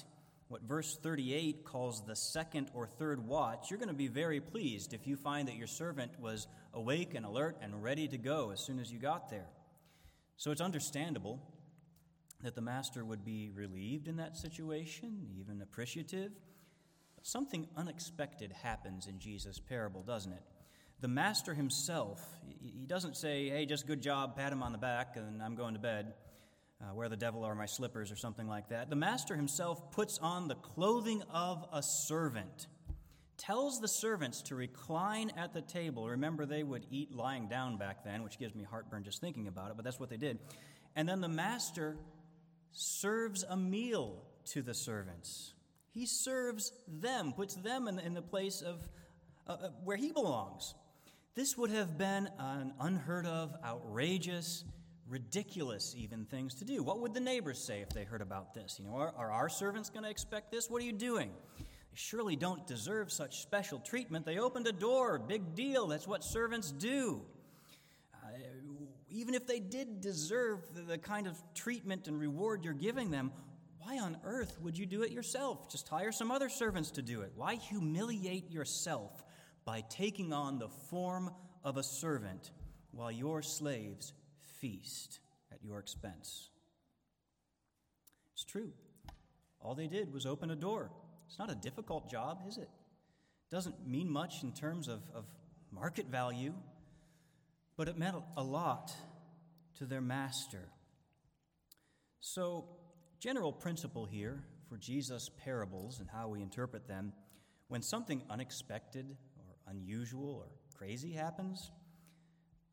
what 0.48 0.62
verse 0.62 0.98
38 1.02 1.64
calls 1.64 2.04
the 2.06 2.16
second 2.16 2.70
or 2.74 2.86
third 2.86 3.26
watch, 3.26 3.70
you're 3.70 3.80
going 3.80 3.90
to 3.90 3.96
be 3.96 4.08
very 4.08 4.40
pleased 4.40 4.94
if 4.94 5.08
you 5.08 5.16
find 5.16 5.48
that 5.48 5.56
your 5.56 5.68
servant 5.68 6.12
was 6.20 6.48
awake 6.74 7.16
and 7.16 7.26
alert 7.26 7.58
and 7.62 7.82
ready 7.82 8.08
to 8.08 8.18
go 8.18 8.52
as 8.52 8.64
soon 8.64 8.80
as 8.80 8.92
you 8.92 9.00
got 9.00 9.30
there. 9.30 9.48
So 10.38 10.52
it's 10.52 10.62
understandable 10.62 11.40
that 12.44 12.54
the 12.54 12.62
master 12.62 13.04
would 13.04 13.26
be 13.26 13.50
relieved 13.50 14.08
in 14.08 14.18
that 14.18 14.38
situation, 14.38 15.28
even 15.40 15.62
appreciative. 15.62 16.32
But 17.16 17.26
something 17.26 17.68
unexpected 17.76 18.52
happens 18.52 19.08
in 19.08 19.20
Jesus' 19.20 19.60
parable, 19.60 20.04
doesn't 20.04 20.32
it? 20.32 20.44
The 21.02 21.08
master 21.08 21.54
himself, 21.54 22.22
he 22.62 22.86
doesn't 22.86 23.18
say, 23.18 23.50
hey, 23.50 23.66
just 23.66 23.88
good 23.88 24.02
job, 24.02 24.38
pat 24.38 24.52
him 24.52 24.62
on 24.62 24.72
the 24.72 24.78
back, 24.78 25.16
and 25.16 25.42
I'm 25.42 25.56
going 25.56 25.74
to 25.74 25.80
bed 25.80 26.14
uh, 26.82 26.94
Where 26.94 27.10
the 27.10 27.18
devil 27.18 27.44
are 27.44 27.56
my 27.56 27.66
slippers, 27.66 28.12
or 28.12 28.16
something 28.16 28.48
like 28.48 28.70
that. 28.70 28.90
The 28.90 28.96
master 28.96 29.36
himself 29.36 29.92
puts 29.92 30.18
on 30.20 30.48
the 30.48 30.56
clothing 30.56 31.24
of 31.34 31.66
a 31.72 31.82
servant, 31.82 32.68
tells 33.38 33.80
the 33.80 33.88
servants 33.88 34.42
to 34.44 34.56
recline 34.56 35.32
at 35.38 35.54
the 35.54 35.62
table. 35.62 36.10
Remember, 36.10 36.46
they 36.46 36.64
would 36.64 36.86
eat 36.92 37.12
lying 37.12 37.48
down 37.48 37.78
back 37.78 38.04
then, 38.04 38.24
which 38.24 38.38
gives 38.38 38.54
me 38.56 38.64
heartburn 38.64 39.04
just 39.04 39.22
thinking 39.22 39.48
about 39.48 39.72
it, 39.72 39.78
but 39.78 39.86
that's 39.86 40.00
what 40.00 40.10
they 40.10 40.18
did. 40.18 40.40
And 40.96 41.08
then 41.08 41.22
the 41.22 41.30
master 41.30 41.98
serves 42.72 43.44
a 43.44 43.56
meal 43.56 44.24
to 44.48 44.62
the 44.62 44.74
servants. 44.74 45.54
He 45.92 46.06
serves 46.06 46.74
them, 46.88 47.32
puts 47.32 47.56
them 47.56 47.88
in, 47.88 48.00
in 48.00 48.14
the 48.14 48.22
place 48.22 48.62
of 48.62 48.88
uh, 49.48 49.52
uh 49.54 49.70
where 49.84 49.98
he 49.98 50.12
belongs. 50.12 50.74
This 51.36 51.58
would 51.58 51.70
have 51.70 51.98
been 51.98 52.30
an 52.40 52.74
unheard 52.80 53.26
of, 53.26 53.54
outrageous, 53.64 54.64
ridiculous 55.08 55.94
even 55.98 56.26
things 56.26 56.56
to 56.56 56.66
do. 56.66 56.82
What 56.82 57.00
would 57.02 57.14
the 57.14 57.20
neighbors 57.20 57.60
say 57.60 57.82
if 57.82 57.90
they 57.90 58.04
heard 58.04 58.22
about 58.22 58.54
this? 58.54 58.80
You 58.80 58.86
know, 58.86 58.96
are, 58.96 59.14
are 59.18 59.32
our 59.32 59.50
servants 59.50 59.90
going 59.90 60.04
to 60.04 60.10
expect 60.10 60.52
this? 60.52 60.70
What 60.70 60.82
are 60.82 60.86
you 60.86 60.94
doing? 60.94 61.32
They 61.58 61.96
surely 61.96 62.36
don't 62.36 62.66
deserve 62.66 63.12
such 63.12 63.42
special 63.42 63.80
treatment. 63.80 64.26
They 64.26 64.40
opened 64.40 64.68
a 64.68 64.72
door, 64.72 65.20
big 65.20 65.54
deal. 65.56 65.88
That's 65.88 66.08
what 66.08 66.24
servants 66.24 66.72
do. 66.72 67.22
Uh, 68.14 68.30
even 69.10 69.36
if 69.36 69.46
they 69.46 69.60
did 69.60 70.02
deserve 70.02 70.62
the, 70.74 70.82
the 70.82 70.98
kind 70.98 71.28
of 71.28 71.38
treatment 71.54 72.08
and 72.08 72.20
reward 72.20 72.64
you're 72.64 72.74
giving 72.74 73.12
them, 73.12 73.32
why 73.78 74.00
on 74.00 74.18
earth 74.24 74.58
would 74.62 74.76
you 74.76 74.88
do 74.88 75.04
it 75.04 75.12
yourself? 75.12 75.70
Just 75.70 75.88
hire 75.88 76.12
some 76.12 76.32
other 76.32 76.50
servants 76.50 76.90
to 76.92 77.04
do 77.04 77.22
it. 77.22 77.32
Why 77.36 77.56
humiliate 77.56 78.50
yourself 78.50 79.24
by 79.64 79.82
taking 79.90 80.34
on 80.34 80.58
the 80.58 80.70
form 80.90 81.30
of 81.64 81.78
a 81.78 81.84
servant 81.84 82.52
while 82.92 83.12
your 83.12 83.44
slaves 83.44 84.14
feast 84.66 85.20
at 85.52 85.64
your 85.64 85.78
expense. 85.78 86.50
It's 88.34 88.44
true. 88.44 88.72
All 89.62 89.76
they 89.76 89.86
did 89.88 90.12
was 90.12 90.26
open 90.26 90.50
a 90.50 90.56
door. 90.56 90.90
It's 91.28 91.38
not 91.38 91.52
a 91.52 91.56
difficult 91.56 92.10
job, 92.10 92.40
is 92.48 92.58
it? 92.58 92.70
Doesn't 93.52 93.88
mean 93.88 94.10
much 94.10 94.42
in 94.42 94.54
terms 94.54 94.88
of, 94.88 95.02
of 95.14 95.26
market 95.72 96.08
value, 96.08 96.54
but 97.78 97.88
it 97.88 97.96
meant 97.96 98.16
a 98.36 98.44
lot 98.44 98.92
to 99.78 99.86
their 99.86 100.02
master. 100.02 100.68
So, 102.20 102.66
general 103.20 103.54
principle 103.54 104.06
here 104.06 104.44
for 104.68 104.78
Jesus' 104.78 105.30
parables 105.44 106.00
and 106.00 106.10
how 106.12 106.30
we 106.30 106.42
interpret 106.42 106.88
them 106.88 107.14
when 107.68 107.84
something 107.84 108.24
unexpected 108.32 109.16
or 109.38 109.72
unusual 109.72 110.44
or 110.44 110.48
crazy 110.76 111.12
happens, 111.12 111.70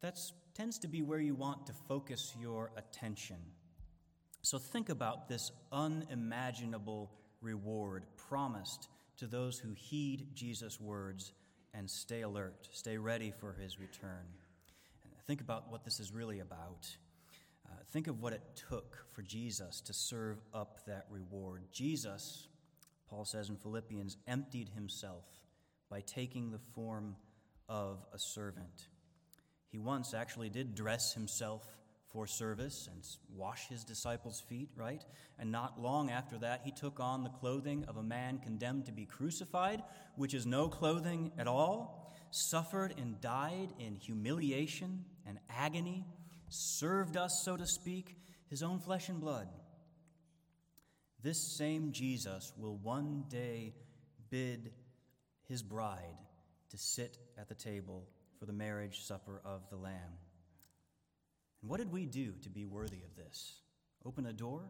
that's 0.01 0.33
tends 0.55 0.79
to 0.81 0.89
be 0.89 1.03
where 1.03 1.21
you 1.21 1.35
want 1.35 1.67
to 1.67 1.73
focus 1.89 2.35
your 2.41 2.71
attention. 2.77 3.37
So 4.43 4.59
think 4.59 4.89
about 4.89 5.29
this 5.29 5.53
unimaginable 5.71 7.11
reward 7.41 8.05
promised 8.17 8.89
to 9.19 9.27
those 9.27 9.59
who 9.59 9.73
heed 9.73 10.29
Jesus' 10.35 10.81
words 10.81 11.33
and 11.75 11.89
stay 11.89 12.23
alert, 12.23 12.69
stay 12.73 12.99
ready 12.99 13.31
for 13.31 13.53
his 13.53 13.79
return. 13.79 14.27
Think 15.27 15.41
about 15.41 15.71
what 15.71 15.85
this 15.85 16.01
is 16.01 16.13
really 16.13 16.41
about. 16.41 16.89
Uh, 17.67 17.75
think 17.93 18.09
of 18.09 18.21
what 18.21 18.33
it 18.33 18.43
took 18.69 19.07
for 19.15 19.23
Jesus 19.23 19.81
to 19.83 19.93
serve 19.93 20.39
up 20.53 20.85
that 20.87 21.07
reward. 21.09 21.63
Jesus, 21.73 22.49
Paul 23.09 23.25
says 23.25 23.49
in 23.49 23.57
Philippians, 23.57 24.17
emptied 24.27 24.71
himself 24.75 25.25
by 25.89 26.01
taking 26.01 26.51
the 26.51 26.59
form 26.75 27.17
of 27.69 28.05
a 28.13 28.19
servant. 28.19 28.89
He 29.73 29.79
once 29.79 30.13
actually 30.13 30.51
did 30.51 30.75
dress 30.75 31.15
himself 31.15 31.67
for 32.13 32.27
service 32.27 32.91
and 32.93 33.03
wash 33.35 33.69
his 33.69 33.85
disciples' 33.85 34.43
feet, 34.47 34.69
right? 34.77 35.03
And 35.39 35.51
not 35.51 35.81
long 35.81 36.11
after 36.11 36.37
that, 36.39 36.61
he 36.63 36.71
took 36.71 37.01
on 37.01 37.23
the 37.23 37.31
clothing 37.31 37.87
of 37.89 37.97
a 37.97 38.03
man 38.03 38.39
condemned 38.39 38.85
to 38.87 38.93
be 38.93 39.07
crucified, 39.07 39.83
which 40.17 40.35
is 40.35 40.45
no 40.45 40.69
clothing 40.69 41.33
at 41.39 41.49
all, 41.49 42.15
suffered 42.31 42.93
and 42.99 43.19
died 43.23 43.73
in 43.79 43.97
humiliation 43.97 45.07
and 45.27 45.39
agony, 45.49 46.05
served 46.51 47.17
us, 47.17 47.43
so 47.43 47.57
to 47.57 47.67
speak, 47.67 48.19
his 48.51 48.63
own 48.63 48.79
flesh 48.79 49.09
and 49.09 49.23
blood. 49.23 49.49
This 51.23 51.57
same 51.57 51.93
Jesus 51.93 52.53
will 52.59 52.77
one 52.77 53.25
day 53.31 53.73
bid 54.29 54.73
his 55.49 55.63
bride 55.63 56.19
to 56.69 56.77
sit 56.77 57.17
at 57.39 57.49
the 57.49 57.55
table 57.55 58.07
for 58.43 58.47
the 58.47 58.53
marriage 58.53 59.05
supper 59.05 59.41
of 59.45 59.61
the 59.71 59.77
Lamb. 59.77 60.19
And 61.61 61.71
what 61.71 61.79
did 61.79 61.93
we 61.93 62.07
do 62.07 62.33
to 62.43 62.51
be 62.51 62.65
worthy 62.65 63.05
of 63.05 63.15
this? 63.15 63.61
Open 64.05 64.27
a 64.27 64.33
door? 64.33 64.65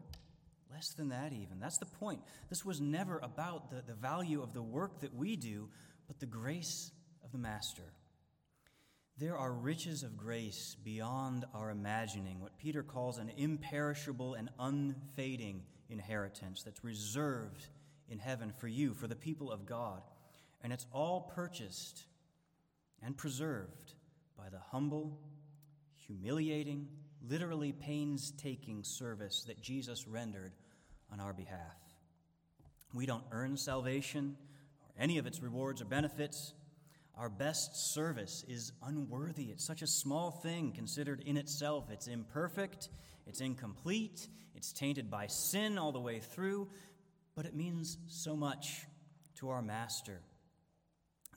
Less 0.71 0.93
than 0.95 1.09
that, 1.09 1.33
even. 1.33 1.59
That's 1.59 1.79
the 1.79 1.87
point. 1.87 2.21
This 2.51 2.63
was 2.63 2.79
never 2.79 3.17
about 3.17 3.71
the, 3.71 3.81
the 3.81 3.95
value 3.95 4.43
of 4.43 4.53
the 4.53 4.61
work 4.61 5.01
that 5.01 5.15
we 5.15 5.35
do, 5.35 5.69
but 6.05 6.19
the 6.19 6.27
grace 6.27 6.91
of 7.25 7.31
the 7.31 7.39
Master. 7.39 7.95
There 9.17 9.35
are 9.35 9.51
riches 9.51 10.03
of 10.03 10.17
grace 10.17 10.77
beyond 10.83 11.45
our 11.55 11.71
imagining, 11.71 12.41
what 12.41 12.59
Peter 12.59 12.83
calls 12.83 13.17
an 13.17 13.31
imperishable 13.37 14.35
and 14.35 14.49
unfading 14.59 15.63
inheritance 15.89 16.61
that's 16.61 16.83
reserved 16.83 17.65
in 18.07 18.19
heaven 18.19 18.53
for 18.55 18.67
you, 18.67 18.93
for 18.93 19.07
the 19.07 19.15
people 19.15 19.51
of 19.51 19.65
God. 19.65 20.03
And 20.61 20.71
it's 20.71 20.85
all 20.93 21.31
purchased 21.33 22.03
and 23.05 23.17
preserved 23.17 23.93
by 24.37 24.49
the 24.49 24.59
humble, 24.71 25.17
humiliating, 26.07 26.87
literally 27.27 27.71
painstaking 27.71 28.83
service 28.83 29.43
that 29.47 29.61
Jesus 29.61 30.07
rendered 30.07 30.53
on 31.11 31.19
our 31.19 31.33
behalf. 31.33 31.77
We 32.93 33.05
don't 33.05 33.23
earn 33.31 33.57
salvation 33.57 34.37
or 34.81 35.01
any 35.01 35.17
of 35.17 35.25
its 35.25 35.41
rewards 35.41 35.81
or 35.81 35.85
benefits. 35.85 36.53
Our 37.17 37.29
best 37.29 37.93
service 37.93 38.43
is 38.47 38.71
unworthy. 38.83 39.45
It's 39.45 39.65
such 39.65 39.81
a 39.81 39.87
small 39.87 40.31
thing 40.31 40.71
considered 40.71 41.23
in 41.25 41.37
itself. 41.37 41.89
It's 41.91 42.07
imperfect, 42.07 42.89
it's 43.27 43.41
incomplete, 43.41 44.27
it's 44.55 44.71
tainted 44.71 45.09
by 45.09 45.27
sin 45.27 45.77
all 45.77 45.91
the 45.91 45.99
way 45.99 46.19
through, 46.19 46.69
but 47.35 47.45
it 47.45 47.55
means 47.55 47.97
so 48.07 48.35
much 48.35 48.85
to 49.35 49.49
our 49.49 49.61
Master 49.61 50.21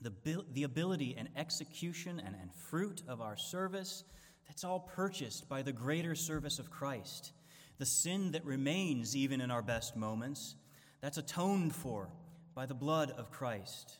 the, 0.01 0.43
the 0.53 0.63
ability 0.63 1.15
and 1.17 1.29
execution 1.35 2.21
and, 2.23 2.35
and 2.39 2.53
fruit 2.53 3.01
of 3.07 3.21
our 3.21 3.37
service, 3.37 4.03
that's 4.47 4.63
all 4.63 4.79
purchased 4.79 5.49
by 5.49 5.61
the 5.61 5.71
greater 5.71 6.15
service 6.15 6.59
of 6.59 6.69
Christ. 6.69 7.31
The 7.77 7.85
sin 7.85 8.31
that 8.31 8.45
remains 8.45 9.15
even 9.15 9.41
in 9.41 9.51
our 9.51 9.61
best 9.61 9.95
moments, 9.95 10.55
that's 11.01 11.17
atoned 11.17 11.75
for 11.75 12.09
by 12.55 12.65
the 12.65 12.73
blood 12.73 13.11
of 13.11 13.31
Christ. 13.31 13.97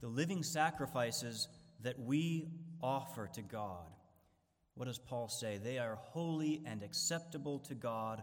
The 0.00 0.08
living 0.08 0.42
sacrifices 0.42 1.48
that 1.82 1.98
we 1.98 2.48
offer 2.82 3.28
to 3.34 3.42
God, 3.42 3.90
what 4.74 4.86
does 4.86 4.98
Paul 4.98 5.28
say? 5.28 5.58
They 5.58 5.78
are 5.78 5.98
holy 6.00 6.62
and 6.64 6.82
acceptable 6.82 7.58
to 7.60 7.74
God 7.74 8.22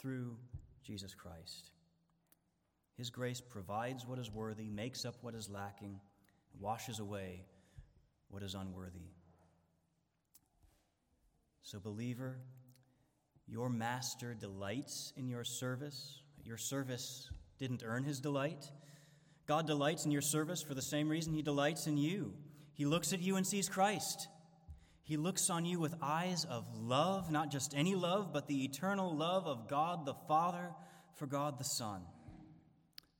through 0.00 0.36
Jesus 0.84 1.14
Christ. 1.14 1.70
His 2.96 3.10
grace 3.10 3.40
provides 3.40 4.06
what 4.06 4.18
is 4.18 4.30
worthy, 4.30 4.68
makes 4.68 5.04
up 5.04 5.16
what 5.22 5.34
is 5.34 5.48
lacking, 5.48 6.00
washes 6.58 6.98
away 6.98 7.44
what 8.28 8.42
is 8.42 8.54
unworthy. 8.54 9.10
So, 11.62 11.78
believer, 11.78 12.38
your 13.46 13.68
master 13.68 14.34
delights 14.34 15.12
in 15.16 15.28
your 15.28 15.44
service. 15.44 16.20
Your 16.44 16.56
service 16.56 17.28
didn't 17.58 17.82
earn 17.84 18.04
his 18.04 18.20
delight. 18.20 18.64
God 19.46 19.66
delights 19.66 20.04
in 20.04 20.10
your 20.10 20.22
service 20.22 20.62
for 20.62 20.74
the 20.74 20.82
same 20.82 21.08
reason 21.08 21.32
he 21.32 21.42
delights 21.42 21.86
in 21.86 21.96
you. 21.96 22.34
He 22.74 22.86
looks 22.86 23.12
at 23.12 23.20
you 23.20 23.36
and 23.36 23.46
sees 23.46 23.68
Christ. 23.68 24.28
He 25.02 25.16
looks 25.16 25.50
on 25.50 25.64
you 25.64 25.78
with 25.80 25.94
eyes 26.00 26.44
of 26.48 26.64
love, 26.74 27.30
not 27.30 27.50
just 27.50 27.74
any 27.76 27.94
love, 27.94 28.32
but 28.32 28.46
the 28.46 28.64
eternal 28.64 29.16
love 29.16 29.46
of 29.46 29.68
God 29.68 30.06
the 30.06 30.14
Father 30.26 30.70
for 31.16 31.26
God 31.26 31.58
the 31.58 31.64
Son. 31.64 32.02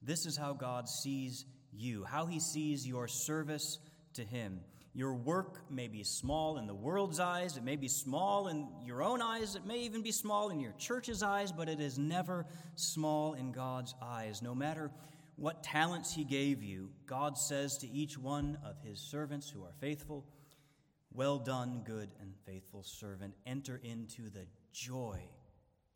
This 0.01 0.27
is 0.27 0.37
how 0.37 0.53
God 0.55 0.89
sees 0.89 1.45
you, 1.73 2.05
how 2.05 2.27
he 2.27 2.41
sees 2.41 2.87
your 2.87 3.09
service 3.09 3.79
to 4.15 4.25
him. 4.25 4.61
Your 4.95 5.15
work 5.15 5.71
may 5.71 5.89
be 5.89 6.03
small 6.03 6.59
in 6.59 6.67
the 6.67 6.75
world's 6.75 7.19
eyes, 7.19 7.57
it 7.57 7.65
may 7.65 7.77
be 7.77 7.89
small 7.89 8.49
in 8.49 8.69
your 8.85 9.03
own 9.03 9.23
eyes, 9.23 9.55
it 9.55 9.65
may 9.65 9.79
even 9.79 10.03
be 10.03 10.13
small 10.13 10.51
in 10.51 10.61
your 10.61 10.73
church's 10.73 11.23
eyes, 11.23 11.51
but 11.51 11.69
it 11.69 11.81
is 11.81 11.99
never 11.99 12.45
small 12.75 13.33
in 13.33 13.53
God's 13.53 13.95
eyes. 14.03 14.43
No 14.43 14.55
matter 14.55 14.91
what 15.37 15.63
talents 15.63 16.13
he 16.15 16.25
gave 16.25 16.63
you, 16.63 16.91
God 17.07 17.39
says 17.39 17.79
to 17.79 17.89
each 17.89 18.19
one 18.19 18.59
of 18.65 18.77
his 18.85 19.01
servants 19.01 19.49
who 19.49 19.63
are 19.65 19.73
faithful, 19.81 20.27
Well 21.11 21.39
done, 21.39 21.83
good 21.87 22.11
and 22.21 22.35
faithful 22.45 22.83
servant. 22.83 23.33
Enter 23.47 23.81
into 23.83 24.29
the 24.29 24.47
joy, 24.75 25.21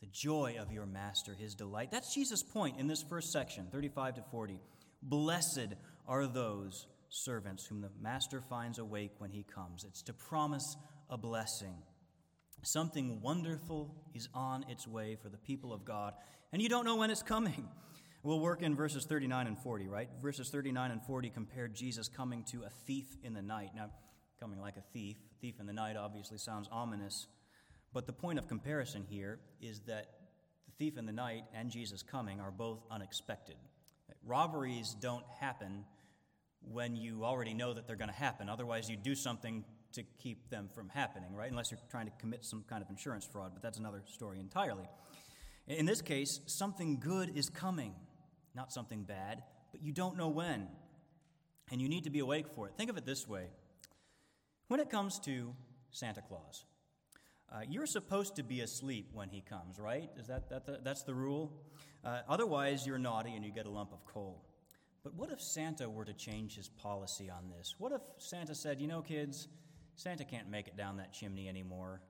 the 0.00 0.06
joy 0.06 0.56
of 0.59 0.73
your 0.73 0.87
master, 0.87 1.35
his 1.35 1.54
delight. 1.54 1.90
That's 1.90 2.14
Jesus' 2.14 2.42
point 2.42 2.80
in 2.80 2.87
this 2.87 3.02
first 3.02 3.30
section, 3.30 3.68
35 3.71 4.14
to 4.14 4.23
40. 4.30 4.59
Blessed 5.08 5.75
are 6.08 6.26
those 6.26 6.88
servants 7.10 7.64
whom 7.64 7.80
the 7.80 7.90
master 8.00 8.40
finds 8.40 8.78
awake 8.80 9.12
when 9.18 9.30
he 9.30 9.44
comes. 9.44 9.84
It's 9.84 10.02
to 10.02 10.12
promise 10.12 10.76
a 11.08 11.16
blessing. 11.16 11.76
Something 12.62 13.20
wonderful 13.20 13.94
is 14.14 14.28
on 14.34 14.64
its 14.68 14.88
way 14.88 15.16
for 15.22 15.28
the 15.28 15.36
people 15.36 15.72
of 15.72 15.84
God, 15.84 16.14
and 16.52 16.60
you 16.60 16.68
don't 16.68 16.84
know 16.84 16.96
when 16.96 17.12
it's 17.12 17.22
coming. 17.22 17.68
We'll 18.25 18.40
work 18.40 18.62
in 18.62 18.75
verses 18.75 19.06
39 19.06 19.46
and 19.46 19.56
40, 19.56 19.86
right? 19.86 20.08
Verses 20.20 20.50
39 20.50 20.90
and 20.90 21.00
40 21.04 21.30
compare 21.30 21.68
Jesus 21.68 22.08
coming 22.08 22.42
to 22.50 22.64
a 22.64 22.70
thief 22.84 23.06
in 23.22 23.34
the 23.34 23.42
night. 23.42 23.70
Now, 23.76 23.90
coming 24.40 24.60
like 24.60 24.76
a 24.76 24.82
thief, 24.92 25.16
thief 25.40 25.60
in 25.60 25.66
the 25.66 25.72
night 25.72 25.96
obviously 25.96 26.38
sounds 26.38 26.68
ominous, 26.72 27.28
but 27.92 28.08
the 28.08 28.12
point 28.12 28.40
of 28.40 28.48
comparison 28.48 29.04
here 29.08 29.38
is 29.60 29.82
that 29.86 30.06
the 30.66 30.72
thief 30.76 30.98
in 30.98 31.06
the 31.06 31.12
night 31.12 31.44
and 31.54 31.70
Jesus 31.70 32.02
coming 32.02 32.40
are 32.40 32.50
both 32.50 32.80
unexpected. 32.90 33.54
Robberies 34.26 34.97
don't 35.00 35.25
happen 35.40 35.85
when 36.61 36.97
you 36.97 37.25
already 37.25 37.54
know 37.54 37.73
that 37.73 37.87
they're 37.87 37.97
going 37.97 38.11
to 38.11 38.14
happen. 38.14 38.49
Otherwise, 38.49 38.90
you 38.90 38.97
do 38.97 39.14
something 39.14 39.64
to 39.92 40.02
keep 40.18 40.50
them 40.50 40.68
from 40.75 40.88
happening, 40.88 41.33
right? 41.35 41.50
Unless 41.50 41.71
you're 41.71 41.80
trying 41.90 42.06
to 42.06 42.12
commit 42.18 42.45
some 42.45 42.64
kind 42.68 42.83
of 42.83 42.90
insurance 42.90 43.25
fraud, 43.25 43.52
but 43.54 43.62
that's 43.62 43.78
another 43.78 44.02
story 44.06 44.40
entirely. 44.40 44.88
In 45.68 45.87
this 45.87 46.02
case, 46.02 46.40
something 46.46 46.98
good 47.00 47.37
is 47.37 47.48
coming, 47.48 47.94
not 48.55 48.72
something 48.72 49.05
bad, 49.05 49.42
but 49.72 49.83
you 49.83 49.92
don't 49.92 50.16
know 50.16 50.29
when. 50.29 50.68
And 51.70 51.81
you 51.81 51.88
need 51.88 52.05
to 52.05 52.11
be 52.11 52.20
awake 52.20 52.46
for 52.55 52.68
it. 52.68 52.74
Think 52.77 52.90
of 52.90 52.96
it 52.96 53.07
this 53.07 53.27
way 53.27 53.46
when 54.68 54.81
it 54.81 54.90
comes 54.90 55.18
to 55.20 55.55
Santa 55.90 56.20
Claus, 56.20 56.64
uh, 57.52 57.61
you're 57.68 57.87
supposed 57.87 58.37
to 58.37 58.42
be 58.42 58.61
asleep 58.61 59.11
when 59.12 59.28
he 59.28 59.40
comes, 59.40 59.78
right? 59.78 60.11
Is 60.18 60.26
that, 60.26 60.48
that 60.50 60.66
the, 60.66 60.80
that's 60.82 61.02
the 61.02 61.14
rule? 61.14 61.52
Uh, 62.04 62.20
otherwise, 62.28 62.87
you're 62.87 62.98
naughty 62.98 63.35
and 63.35 63.44
you 63.44 63.52
get 63.52 63.66
a 63.66 63.70
lump 63.70 63.92
of 63.92 64.04
coal. 64.04 64.44
But 65.02 65.14
what 65.14 65.30
if 65.30 65.40
Santa 65.40 65.88
were 65.88 66.04
to 66.04 66.12
change 66.12 66.56
his 66.56 66.68
policy 66.68 67.30
on 67.30 67.48
this? 67.48 67.76
What 67.78 67.92
if 67.92 68.00
Santa 68.18 68.54
said, 68.54 68.80
you 68.80 68.88
know, 68.88 69.02
kids, 69.02 69.48
Santa 69.94 70.24
can't 70.24 70.50
make 70.50 70.66
it 70.66 70.76
down 70.76 70.96
that 70.96 71.12
chimney 71.12 71.48
anymore? 71.48 72.00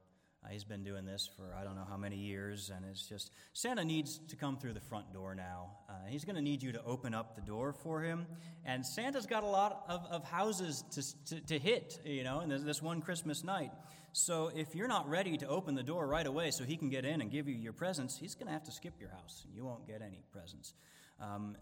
Uh, 0.47 0.53
he's 0.53 0.65
been 0.65 0.85
doing 0.85 1.05
this 1.05 1.29
for 1.37 1.55
I 1.59 1.65
don't 1.65 1.75
know 1.75 1.87
how 1.89 1.97
many 1.97 2.17
years, 2.17 2.71
and 2.75 2.85
it's 2.85 3.09
just 3.09 3.33
Santa 3.53 3.85
needs 3.85 4.21
to 4.29 4.37
come 4.37 4.57
through 4.57 4.75
the 4.75 4.81
front 4.81 5.13
door 5.13 5.35
now. 5.35 5.71
Uh, 5.89 5.93
he's 6.09 6.25
going 6.25 6.37
to 6.37 6.43
need 6.43 6.63
you 6.63 6.73
to 6.73 6.83
open 6.85 7.15
up 7.15 7.35
the 7.35 7.43
door 7.43 7.73
for 7.73 8.01
him. 8.01 8.27
And 8.65 8.85
Santa's 8.87 9.27
got 9.27 9.43
a 9.43 9.47
lot 9.47 9.85
of, 9.89 10.05
of 10.11 10.25
houses 10.25 10.85
to, 10.93 11.35
to, 11.35 11.47
to 11.47 11.59
hit, 11.59 12.01
you 12.05 12.23
know, 12.23 12.41
and 12.41 12.51
this 12.51 12.81
one 12.81 13.01
Christmas 13.01 13.43
night. 13.43 13.71
So 14.13 14.51
if 14.55 14.75
you're 14.75 14.89
not 14.89 15.09
ready 15.09 15.37
to 15.39 15.49
open 15.49 15.75
the 15.75 15.83
door 15.83 16.07
right 16.07 16.27
away 16.27 16.51
so 16.51 16.65
he 16.65 16.77
can 16.77 16.89
get 16.89 17.05
in 17.05 17.21
and 17.21 17.31
give 17.31 17.49
you 17.49 17.55
your 17.55 17.73
presents, 17.73 18.17
he's 18.17 18.35
going 18.35 18.47
to 18.47 18.53
have 18.53 18.65
to 18.65 18.73
skip 18.73 18.95
your 19.01 19.11
house, 19.11 19.43
and 19.45 19.55
you 19.55 19.65
won't 19.65 19.87
get 19.87 20.01
any 20.01 20.23
presents. 20.33 20.75
Um, 21.21 21.57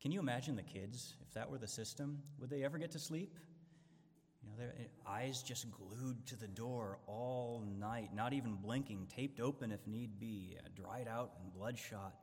can 0.00 0.12
you 0.12 0.20
imagine 0.20 0.56
the 0.56 0.62
kids 0.62 1.14
if 1.26 1.32
that 1.34 1.50
were 1.50 1.58
the 1.58 1.68
system? 1.68 2.18
Would 2.40 2.50
they 2.50 2.62
ever 2.64 2.78
get 2.78 2.90
to 2.92 2.98
sleep? 2.98 3.38
You 4.48 4.64
know, 4.64 4.70
their 4.70 4.74
eyes 5.06 5.42
just 5.42 5.66
glued 5.70 6.26
to 6.26 6.36
the 6.36 6.46
door 6.46 6.98
all 7.06 7.64
night, 7.78 8.10
not 8.14 8.32
even 8.32 8.54
blinking, 8.54 9.08
taped 9.14 9.40
open 9.40 9.72
if 9.72 9.86
need 9.86 10.18
be, 10.18 10.56
uh, 10.58 10.68
dried 10.74 11.08
out 11.08 11.32
and 11.42 11.52
bloodshot. 11.52 12.14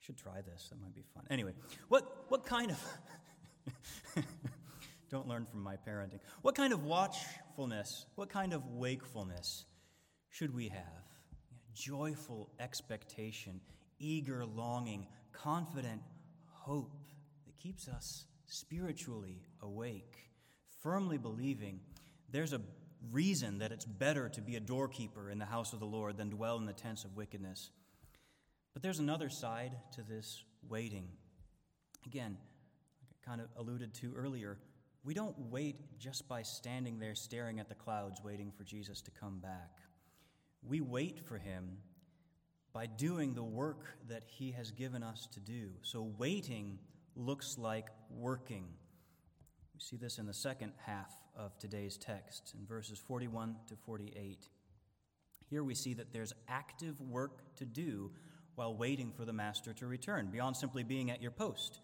Should 0.00 0.16
try 0.16 0.40
this. 0.40 0.68
That 0.70 0.80
might 0.80 0.94
be 0.94 1.04
fun. 1.14 1.24
Anyway, 1.30 1.52
what, 1.88 2.24
what 2.28 2.44
kind 2.44 2.70
of. 2.70 2.82
Don't 5.10 5.28
learn 5.28 5.44
from 5.44 5.62
my 5.62 5.76
parenting. 5.76 6.20
What 6.42 6.54
kind 6.54 6.72
of 6.72 6.84
watchfulness, 6.84 8.06
what 8.14 8.30
kind 8.30 8.52
of 8.52 8.66
wakefulness 8.66 9.66
should 10.30 10.54
we 10.54 10.68
have? 10.68 11.04
Joyful 11.74 12.48
expectation, 12.58 13.60
eager 13.98 14.44
longing, 14.46 15.06
confident 15.32 16.00
hope 16.60 16.92
that 17.46 17.58
keeps 17.58 17.88
us 17.88 18.24
spiritually 18.46 19.42
awake, 19.62 20.16
firmly 20.82 21.18
believing 21.18 21.80
there's 22.30 22.52
a 22.52 22.60
reason 23.10 23.58
that 23.58 23.72
it's 23.72 23.84
better 23.84 24.28
to 24.28 24.40
be 24.40 24.56
a 24.56 24.60
doorkeeper 24.60 25.30
in 25.30 25.38
the 25.38 25.46
house 25.46 25.72
of 25.72 25.80
the 25.80 25.86
Lord 25.86 26.16
than 26.16 26.30
dwell 26.30 26.58
in 26.58 26.66
the 26.66 26.72
tents 26.72 27.04
of 27.04 27.16
wickedness. 27.16 27.70
But 28.74 28.82
there's 28.82 28.98
another 28.98 29.28
side 29.28 29.72
to 29.94 30.02
this 30.02 30.44
waiting. 30.68 31.08
Again, 32.06 32.36
like 33.00 33.10
I 33.10 33.28
kind 33.28 33.40
of 33.40 33.48
alluded 33.56 33.94
to 33.94 34.14
earlier, 34.16 34.58
we 35.02 35.14
don't 35.14 35.36
wait 35.50 35.98
just 35.98 36.28
by 36.28 36.42
standing 36.42 36.98
there 36.98 37.14
staring 37.14 37.58
at 37.58 37.68
the 37.68 37.74
clouds 37.74 38.20
waiting 38.22 38.52
for 38.56 38.64
Jesus 38.64 39.00
to 39.02 39.10
come 39.10 39.38
back. 39.38 39.78
We 40.62 40.80
wait 40.80 41.20
for 41.26 41.38
him 41.38 41.78
by 42.72 42.86
doing 42.86 43.34
the 43.34 43.42
work 43.42 43.84
that 44.08 44.22
He 44.26 44.52
has 44.52 44.70
given 44.70 45.02
us 45.02 45.28
to 45.32 45.40
do. 45.40 45.70
So, 45.82 46.12
waiting 46.18 46.78
looks 47.16 47.58
like 47.58 47.86
working. 48.10 48.66
We 49.74 49.80
see 49.80 49.96
this 49.96 50.18
in 50.18 50.26
the 50.26 50.34
second 50.34 50.72
half 50.84 51.12
of 51.36 51.56
today's 51.58 51.96
text, 51.96 52.54
in 52.58 52.66
verses 52.66 52.98
41 52.98 53.56
to 53.68 53.76
48. 53.76 54.48
Here 55.48 55.64
we 55.64 55.74
see 55.74 55.94
that 55.94 56.12
there's 56.12 56.32
active 56.48 57.00
work 57.00 57.56
to 57.56 57.64
do 57.64 58.12
while 58.54 58.74
waiting 58.74 59.12
for 59.12 59.24
the 59.24 59.32
master 59.32 59.72
to 59.72 59.86
return, 59.86 60.28
beyond 60.30 60.56
simply 60.56 60.82
being 60.82 61.10
at 61.10 61.22
your 61.22 61.30
post. 61.30 61.80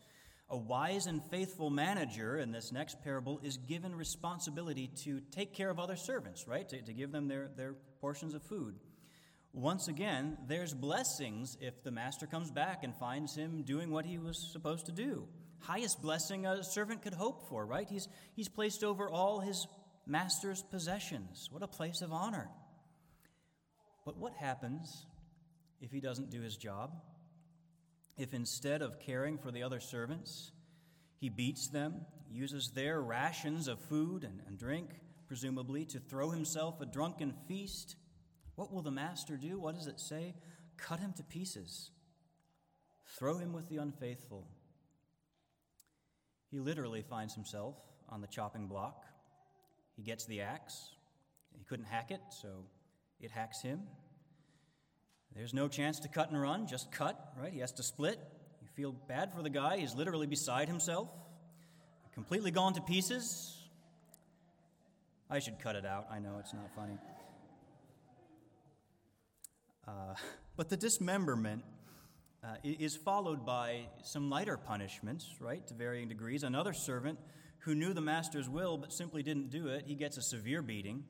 A 0.49 0.57
wise 0.57 1.07
and 1.07 1.21
faithful 1.25 1.71
manager 1.71 2.39
in 2.39 2.53
this 2.53 2.71
next 2.71 3.03
parable 3.03 3.41
is 3.43 3.57
given 3.57 3.95
responsibility 3.95 4.89
to 5.05 5.21
take 5.33 5.53
care 5.53 5.71
of 5.71 5.81
other 5.81 5.97
servants, 5.97 6.47
right? 6.47 6.69
To, 6.69 6.81
to 6.81 6.93
give 6.93 7.11
them 7.11 7.27
their, 7.27 7.49
their 7.57 7.75
portions 8.01 8.35
of 8.35 8.43
food. 8.43 8.77
Once 9.57 9.89
again, 9.89 10.37
there's 10.49 10.75
blessings 10.75 11.57
if 11.63 11.83
the 11.83 11.91
master 11.91 12.27
comes 12.27 12.51
back 12.51 12.85
and 12.85 12.95
finds 12.95 13.35
him 13.35 13.63
doing 13.63 13.91
what 13.91 14.05
he 14.05 14.19
was 14.19 14.51
supposed 14.53 14.85
to 14.85 14.93
do. 14.93 15.27
Highest 15.61 16.03
blessing 16.03 16.45
a 16.45 16.63
servant 16.63 17.01
could 17.01 17.15
hope 17.15 17.49
for, 17.49 17.65
right? 17.65 17.89
He's, 17.89 18.07
he's 18.35 18.51
placed 18.51 18.85
over 18.85 19.09
all 19.09 19.41
his 19.41 19.67
master's 20.07 20.63
possessions. 20.63 21.49
What 21.51 21.63
a 21.63 21.67
place 21.67 22.03
of 22.03 22.13
honor. 22.13 22.51
But 24.05 24.19
what 24.19 24.35
happens 24.35 25.07
if 25.81 25.91
he 25.91 26.01
doesn't 26.01 26.29
do 26.29 26.43
his 26.43 26.59
job? 26.59 26.91
If 28.19 28.35
instead 28.35 28.83
of 28.83 29.01
caring 29.01 29.39
for 29.39 29.51
the 29.51 29.63
other 29.63 29.81
servants, 29.81 30.53
he 31.17 31.31
beats 31.31 31.69
them, 31.69 32.03
uses 32.31 32.73
their 32.75 33.01
rations 33.01 33.69
of 33.69 33.81
food 33.81 34.23
and, 34.23 34.43
and 34.47 34.59
drink, 34.59 34.91
presumably, 35.27 35.87
to 35.87 35.99
throw 35.99 36.29
himself 36.29 36.83
a 36.83 36.87
drunken 36.87 37.33
feast? 37.49 37.97
What 38.57 38.73
will 38.73 38.83
the 38.83 38.91
master 38.91 39.37
do? 39.37 39.59
What 39.61 39.75
does 39.75 39.87
it 39.87 40.01
say? 40.01 40.35
Cut 40.77 40.99
him 40.99 41.13
to 41.17 41.23
pieces. 41.23 41.91
throw 43.19 43.39
him 43.39 43.53
with 43.53 43.69
the 43.69 43.77
unfaithful. 43.77 44.49
He 46.51 46.59
literally 46.59 47.03
finds 47.03 47.35
himself 47.35 47.77
on 48.09 48.21
the 48.21 48.27
chopping 48.27 48.67
block. 48.67 49.05
He 49.95 50.03
gets 50.03 50.27
the 50.27 50.41
axe. 50.41 50.91
He 51.57 51.65
couldn't 51.65 51.87
hack 51.87 52.11
it, 52.11 52.21
so 52.31 52.65
it 53.21 53.31
hacks 53.31 53.63
him. 53.63 53.83
There's 55.35 55.55
no 55.55 55.69
chance 55.69 56.01
to 56.01 56.09
cut 56.09 56.31
and 56.31 56.41
run, 56.41 56.67
just 56.67 56.91
cut, 56.91 57.33
right? 57.39 57.53
He 57.53 57.61
has 57.61 57.73
to 57.73 57.83
split. 57.83 58.19
You 58.61 58.69
feel 58.75 58.93
bad 58.93 59.33
for 59.33 59.43
the 59.43 59.51
guy. 59.51 59.79
He's 59.79 59.95
literally 59.95 60.27
beside 60.27 60.69
himself, 60.69 61.09
completely 62.15 62.51
gone 62.51 62.75
to 62.75 62.81
pieces. 62.81 63.57
I 65.29 65.41
should 65.41 65.59
cut 65.59 65.77
it 65.77 65.85
out. 65.85 66.07
I 66.11 66.19
know 66.19 66.37
it's 66.41 66.55
not 66.55 66.75
funny. 66.75 66.97
Uh, 69.87 70.15
but 70.57 70.69
the 70.69 70.77
dismemberment 70.77 71.63
uh, 72.45 72.57
is 72.63 72.97
followed 72.97 73.45
by 73.45 73.89
some 74.03 74.31
lighter 74.31 74.57
punishments, 74.57 75.35
right, 75.41 75.67
to 75.67 75.75
varying 75.75 76.09
degrees. 76.09 76.43
Another 76.43 76.73
servant 76.73 77.19
who 77.61 77.75
knew 77.75 77.93
the 77.93 78.01
master's 78.01 78.49
will 78.49 78.79
but 78.79 78.93
simply 78.93 79.23
didn't 79.23 79.51
do 79.51 79.69
it, 79.69 79.85
he 79.87 79.95
gets 79.95 80.17
a 80.17 80.23
severe 80.23 80.63
beating. 80.63 81.05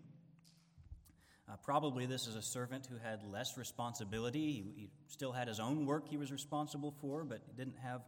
Uh, 1.49 1.55
probably 1.62 2.07
this 2.07 2.27
is 2.27 2.35
a 2.35 2.43
servant 2.43 2.87
who 2.87 2.97
had 2.97 3.23
less 3.31 3.57
responsibility. 3.57 4.47
He, 4.53 4.81
he, 4.81 4.91
still 5.09 5.33
had 5.33 5.47
his 5.47 5.61
own 5.61 5.87
work 5.87 6.09
he 6.09 6.17
was 6.17 6.33
responsible 6.33 6.93
for, 7.01 7.25
but 7.25 7.57
didn't 7.57 7.79
have 7.83 8.03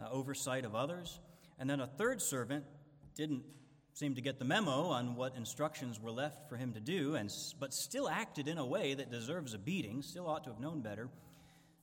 uh, 0.00 0.08
oversight 0.10 0.64
of 0.64 0.74
others. 0.74 1.20
And 1.58 1.70
then 1.70 1.80
a 1.80 1.86
third 1.86 2.20
servant 2.20 2.64
didn't 3.14 3.44
seem 3.92 4.14
to 4.14 4.20
get 4.20 4.38
the 4.38 4.44
memo 4.44 4.86
on 4.86 5.16
what 5.16 5.36
instructions 5.36 6.00
were 6.00 6.10
left 6.10 6.48
for 6.48 6.56
him 6.56 6.72
to 6.72 6.80
do, 6.80 7.14
and, 7.14 7.30
but 7.58 7.72
still 7.72 8.08
acted 8.08 8.48
in 8.48 8.58
a 8.58 8.66
way 8.66 8.94
that 8.94 9.10
deserves 9.10 9.54
a 9.54 9.58
beating, 9.58 10.02
still 10.02 10.26
ought 10.26 10.44
to 10.44 10.50
have 10.50 10.60
known 10.60 10.80
better. 10.80 11.08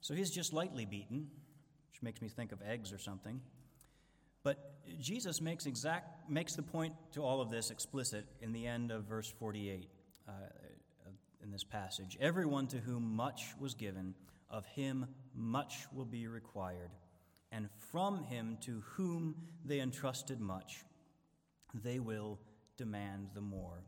So 0.01 0.13
he's 0.13 0.31
just 0.31 0.53
lightly 0.53 0.85
beaten, 0.85 1.27
which 1.91 2.01
makes 2.01 2.21
me 2.21 2.29
think 2.29 2.51
of 2.51 2.59
eggs 2.67 2.91
or 2.93 2.97
something. 2.97 3.41
But 4.43 4.57
Jesus 4.99 5.41
makes, 5.41 5.65
exact, 5.65 6.29
makes 6.29 6.55
the 6.55 6.61
point 6.63 6.93
to 7.13 7.21
all 7.21 7.41
of 7.41 7.51
this 7.51 7.69
explicit 7.69 8.25
in 8.41 8.53
the 8.53 8.65
end 8.65 8.91
of 8.91 9.03
verse 9.03 9.31
48 9.39 9.89
uh, 10.27 10.31
in 11.43 11.51
this 11.51 11.63
passage. 11.63 12.17
Everyone 12.21 12.67
to 12.67 12.77
whom 12.77 13.15
much 13.15 13.43
was 13.59 13.73
given, 13.73 14.13
of 14.49 14.65
him 14.67 15.07
much 15.35 15.85
will 15.93 16.05
be 16.05 16.27
required. 16.27 16.91
And 17.51 17.69
from 17.91 18.23
him 18.23 18.57
to 18.61 18.83
whom 18.95 19.35
they 19.65 19.79
entrusted 19.79 20.39
much, 20.39 20.83
they 21.73 21.99
will 21.99 22.39
demand 22.77 23.29
the 23.33 23.41
more. 23.41 23.83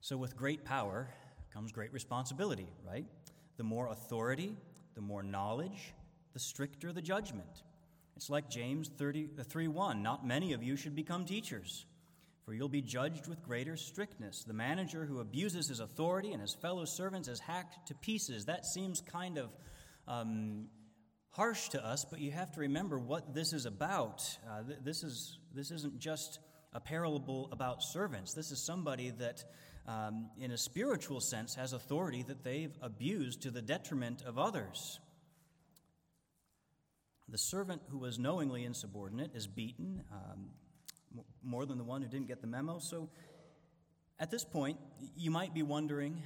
So, 0.00 0.16
with 0.16 0.36
great 0.36 0.64
power 0.64 1.08
comes 1.52 1.72
great 1.72 1.92
responsibility, 1.92 2.68
right? 2.86 3.06
The 3.56 3.64
more 3.64 3.88
authority, 3.88 4.56
the 4.94 5.00
more 5.00 5.22
knowledge, 5.22 5.94
the 6.32 6.40
stricter 6.40 6.92
the 6.92 7.02
judgment. 7.02 7.62
It's 8.16 8.30
like 8.30 8.50
James 8.50 8.88
30, 8.98 9.28
uh, 9.38 9.44
3 9.44 9.68
1 9.68 10.02
Not 10.02 10.26
many 10.26 10.52
of 10.52 10.62
you 10.62 10.76
should 10.76 10.96
become 10.96 11.24
teachers, 11.24 11.86
for 12.44 12.54
you'll 12.54 12.68
be 12.68 12.82
judged 12.82 13.28
with 13.28 13.42
greater 13.42 13.76
strictness. 13.76 14.44
The 14.44 14.54
manager 14.54 15.04
who 15.04 15.20
abuses 15.20 15.68
his 15.68 15.80
authority 15.80 16.32
and 16.32 16.40
his 16.40 16.54
fellow 16.54 16.84
servants 16.84 17.28
is 17.28 17.40
hacked 17.40 17.88
to 17.88 17.94
pieces. 17.94 18.46
That 18.46 18.66
seems 18.66 19.00
kind 19.00 19.38
of 19.38 19.50
um, 20.06 20.66
harsh 21.30 21.68
to 21.70 21.84
us, 21.84 22.04
but 22.10 22.20
you 22.20 22.32
have 22.32 22.50
to 22.52 22.60
remember 22.60 22.98
what 22.98 23.34
this 23.34 23.52
is 23.52 23.66
about. 23.66 24.22
Uh, 24.48 24.62
th- 24.62 24.78
this, 24.82 25.02
is, 25.04 25.38
this 25.54 25.70
isn't 25.70 25.98
just 25.98 26.40
a 26.72 26.80
parable 26.80 27.48
about 27.52 27.82
servants. 27.82 28.34
This 28.34 28.50
is 28.50 28.64
somebody 28.64 29.10
that, 29.10 29.44
um, 29.86 30.30
in 30.38 30.50
a 30.50 30.58
spiritual 30.58 31.20
sense, 31.20 31.54
has 31.54 31.72
authority 31.72 32.22
that 32.24 32.44
they've 32.44 32.76
abused 32.82 33.42
to 33.42 33.50
the 33.50 33.62
detriment 33.62 34.22
of 34.22 34.38
others. 34.38 35.00
The 37.28 37.38
servant 37.38 37.82
who 37.88 37.98
was 37.98 38.18
knowingly 38.18 38.64
insubordinate 38.64 39.32
is 39.34 39.46
beaten 39.46 40.02
um, 40.12 40.50
more 41.42 41.66
than 41.66 41.78
the 41.78 41.84
one 41.84 42.02
who 42.02 42.08
didn't 42.08 42.28
get 42.28 42.40
the 42.40 42.46
memo. 42.46 42.78
So, 42.80 43.10
at 44.20 44.30
this 44.30 44.44
point, 44.44 44.78
you 45.16 45.30
might 45.30 45.54
be 45.54 45.62
wondering 45.62 46.22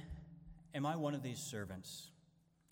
Am 0.75 0.87
I 0.87 0.95
one 0.95 1.13
of 1.13 1.21
these 1.21 1.37
servants? 1.37 2.09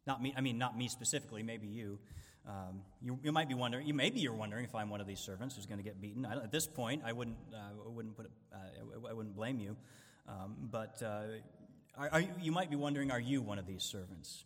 Not 0.08 0.22
me, 0.24 0.34
I 0.36 0.42
mean, 0.42 0.58
not 0.58 0.76
me 0.76 0.88
specifically, 0.88 1.44
maybe 1.44 1.68
you. 1.68 2.00
Um, 2.48 2.82
you, 3.02 3.20
you, 3.24 3.32
might 3.32 3.48
be 3.48 3.54
wondering, 3.54 3.86
you 3.86 3.94
maybe 3.94 4.20
you're 4.20 4.34
wondering 4.34 4.66
if 4.66 4.74
I'm 4.74 4.90
one 4.90 5.00
of 5.00 5.08
these 5.08 5.20
servants 5.20 5.56
who's 5.56 5.68
going 5.68 5.78
to 5.78 5.84
get 5.84 6.02
beaten. 6.02 6.26
at 6.26 6.52
this 6.52 6.68
point, 6.68 7.04
I 7.06 7.14
wouldn't, 7.14 7.38
uh, 7.54 7.58
I 7.58 7.90
wouldn't 7.90 8.16
put, 8.16 8.26
it, 8.26 8.32
uh, 8.54 9.08
I 9.10 9.14
wouldn't 9.14 9.36
blame 9.36 9.60
you. 9.60 9.78
Um, 10.28 10.56
but 10.72 11.02
uh, 11.04 11.24
are, 11.98 12.10
are, 12.12 12.24
you 12.42 12.52
might 12.52 12.70
be 12.70 12.76
wondering, 12.76 13.12
are 13.12 13.20
you 13.20 13.42
one 13.42 13.60
of 13.60 13.68
these 13.68 13.84
servants? 13.84 14.46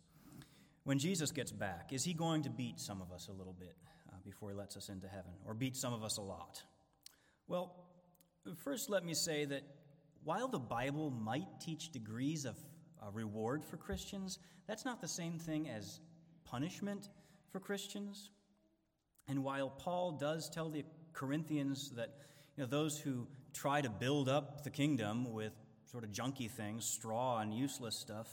When 0.84 0.98
Jesus 0.98 1.32
gets 1.32 1.52
back, 1.52 1.92
is 1.92 2.04
he 2.04 2.12
going 2.12 2.42
to 2.42 2.50
beat 2.50 2.80
some 2.80 3.00
of 3.00 3.10
us 3.12 3.28
a 3.28 3.32
little 3.32 3.54
bit 3.58 3.76
uh, 4.08 4.16
before 4.24 4.50
he 4.50 4.56
lets 4.56 4.76
us 4.76 4.88
into 4.88 5.08
heaven, 5.08 5.32
or 5.46 5.54
beat 5.54 5.74
some 5.74 5.94
of 5.94 6.04
us 6.04 6.18
a 6.18 6.22
lot? 6.22 6.62
Well, 7.48 7.74
first, 8.62 8.90
let 8.90 9.04
me 9.04 9.14
say 9.14 9.46
that 9.46 9.62
while 10.22 10.48
the 10.48 10.58
Bible 10.58 11.10
might 11.10 11.60
teach 11.60 11.90
degrees 11.92 12.44
of 12.44 12.56
reward 13.12 13.64
for 13.64 13.76
Christians, 13.76 14.38
that's 14.66 14.84
not 14.84 15.00
the 15.00 15.08
same 15.08 15.38
thing 15.38 15.68
as 15.68 16.00
punishment 16.44 17.08
for 17.56 17.60
Christians. 17.60 18.28
And 19.28 19.42
while 19.42 19.70
Paul 19.70 20.18
does 20.20 20.50
tell 20.52 20.68
the 20.68 20.84
Corinthians 21.14 21.90
that 21.96 22.10
you 22.54 22.62
know, 22.64 22.68
those 22.68 22.98
who 22.98 23.26
try 23.54 23.80
to 23.80 23.88
build 23.88 24.28
up 24.28 24.62
the 24.62 24.68
kingdom 24.68 25.32
with 25.32 25.54
sort 25.90 26.04
of 26.04 26.10
junky 26.10 26.50
things, 26.50 26.84
straw 26.84 27.38
and 27.38 27.54
useless 27.54 27.98
stuff, 27.98 28.26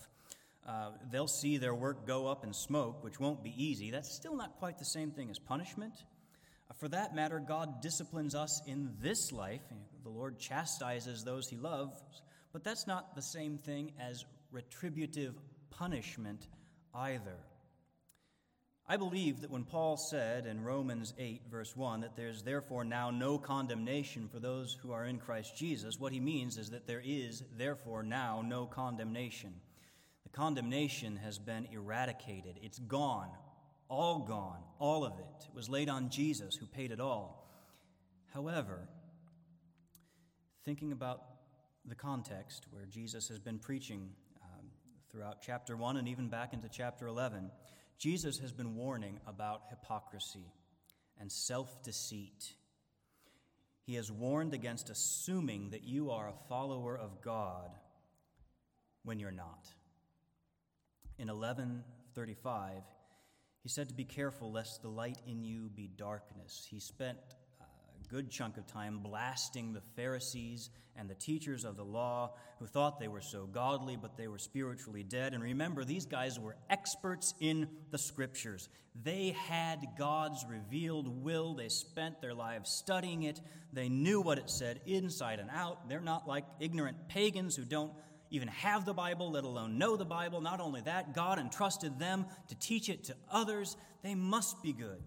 uh, 0.68 0.90
they'll 1.10 1.30
see 1.30 1.56
their 1.56 1.74
work 1.74 2.06
go 2.06 2.28
up 2.28 2.44
in 2.44 2.54
smoke, 2.54 3.02
which 3.02 3.18
won't 3.18 3.42
be 3.46 3.54
easy. 3.56 3.92
That's 3.92 4.14
still 4.14 4.36
not 4.36 4.58
quite 4.58 4.78
the 4.78 4.84
same 4.84 5.12
thing 5.12 5.30
as 5.30 5.40
punishment. 5.40 5.94
Uh, 6.70 6.74
for 6.74 6.90
that 6.90 7.16
matter, 7.16 7.40
God 7.40 7.82
disciplines 7.82 8.36
us 8.36 8.62
in 8.68 8.92
this 9.02 9.32
life. 9.32 9.62
The 10.04 10.10
Lord 10.10 10.38
chastises 10.38 11.24
those 11.24 11.48
he 11.48 11.56
loves, 11.56 11.94
but 12.52 12.66
that's 12.66 12.88
not 12.88 13.16
the 13.16 13.22
same 13.22 13.58
thing 13.58 13.94
as 14.02 14.26
retributive 14.52 15.34
punishment 15.70 16.46
either. 16.94 17.38
I 18.88 18.98
believe 18.98 19.42
that 19.42 19.50
when 19.50 19.64
Paul 19.64 19.96
said 19.96 20.46
in 20.46 20.62
Romans 20.62 21.14
8, 21.18 21.44
verse 21.50 21.74
1, 21.74 22.02
that 22.02 22.18
there's 22.18 22.44
therefore 22.44 22.84
now 22.84 23.12
no 23.12 23.38
condemnation 23.38 24.28
for 24.28 24.40
those 24.40 24.76
who 24.82 24.92
are 24.92 25.06
in 25.06 25.20
Christ 25.20 25.56
Jesus, 25.56 25.96
what 26.00 26.12
he 26.12 26.20
means 26.20 26.58
is 26.58 26.72
that 26.72 26.86
there 26.86 27.02
is 27.04 27.44
therefore 27.58 28.04
now 28.04 28.44
no 28.46 28.66
condemnation. 28.66 29.54
The 30.24 30.30
condemnation 30.30 31.16
has 31.16 31.40
been 31.40 31.68
eradicated, 31.72 32.60
it's 32.62 32.80
gone, 32.80 33.30
all 33.88 34.20
gone, 34.20 34.60
all 34.80 35.06
of 35.06 35.14
it. 35.18 35.46
It 35.48 35.56
was 35.56 35.70
laid 35.70 35.88
on 35.88 36.10
Jesus 36.10 36.56
who 36.60 36.66
paid 36.66 36.92
it 36.92 37.00
all. 37.00 37.50
However, 38.34 38.90
thinking 40.66 40.92
about 40.92 41.22
the 41.86 41.96
context 41.96 42.66
where 42.72 42.86
Jesus 42.86 43.30
has 43.30 43.40
been 43.40 43.60
preaching 43.60 44.10
um, 44.44 44.66
throughout 45.10 45.42
chapter 45.42 45.78
1 45.78 45.96
and 45.96 46.08
even 46.10 46.28
back 46.28 46.52
into 46.52 46.68
chapter 46.70 47.08
11, 47.08 47.50
Jesus 47.98 48.40
has 48.40 48.52
been 48.52 48.76
warning 48.76 49.20
about 49.28 49.64
hypocrisy 49.70 50.54
and 51.20 51.32
self 51.32 51.84
deceit. 51.84 52.54
He 53.86 53.96
has 53.96 54.12
warned 54.12 54.54
against 54.54 54.90
assuming 54.90 55.72
that 55.72 55.84
you 55.84 56.12
are 56.12 56.30
a 56.30 56.48
follower 56.48 56.98
of 56.98 57.22
God 57.22 57.70
when 59.04 59.20
you're 59.20 59.32
not. 59.32 59.68
In 61.18 61.28
1135, 61.28 62.84
he 63.62 63.70
said 63.70 63.90
to 63.90 63.94
be 63.94 64.06
careful 64.06 64.52
lest 64.52 64.82
the 64.82 64.90
light 64.90 65.20
in 65.28 65.44
you 65.44 65.70
be 65.74 65.88
darkness. 65.88 66.68
He 66.70 66.80
spent 66.80 67.18
good 68.10 68.30
chunk 68.30 68.58
of 68.58 68.68
time 68.68 69.00
blasting 69.00 69.74
the 69.74 69.82
Pharisees 69.96 70.70
and 70.96 71.10
the 71.10 71.16
teachers 71.16 71.66
of 71.66 71.76
the 71.76 71.84
law 71.84 72.34
who 72.60 72.66
thought 72.66 73.00
they 73.00 73.08
were 73.08 73.22
so 73.22 73.46
godly, 73.46 73.96
but 73.96 74.16
they 74.16 74.28
were 74.28 74.38
spiritually 74.38 75.04
dead. 75.04 75.34
And 75.34 75.44
remember, 75.44 75.84
these 75.84 76.06
guys 76.06 76.40
were 76.40 76.56
experts 76.70 77.34
in 77.40 77.68
the 77.92 77.98
scriptures. 77.98 78.70
They 79.04 79.36
had 79.48 79.80
God's 79.98 80.46
revealed 80.48 81.24
will, 81.24 81.56
they 81.56 81.70
spent 81.70 82.22
their 82.22 82.34
lives 82.34 82.70
studying 82.70 83.24
it, 83.24 83.42
they 83.72 83.90
knew 83.90 84.22
what 84.22 84.38
it 84.38 84.50
said 84.50 84.82
inside 84.86 85.40
and 85.40 85.50
out. 85.50 85.90
They're 85.90 86.00
not 86.00 86.28
like 86.28 86.46
ignorant 86.60 87.08
pagans 87.08 87.56
who 87.56 87.66
don't 87.66 87.92
even 88.30 88.48
have 88.50 88.86
the 88.86 88.94
Bible, 88.94 89.32
let 89.32 89.44
alone 89.44 89.78
know 89.78 89.96
the 89.96 90.06
Bible. 90.06 90.42
Not 90.42 90.60
only 90.60 90.82
that, 90.82 91.14
God 91.14 91.40
entrusted 91.40 92.00
them 92.00 92.26
to 92.50 92.56
teach 92.56 92.90
it 92.90 93.06
to 93.06 93.16
others. 93.32 93.78
They 94.04 94.16
must 94.16 94.62
be 94.62 94.74
good 94.74 95.02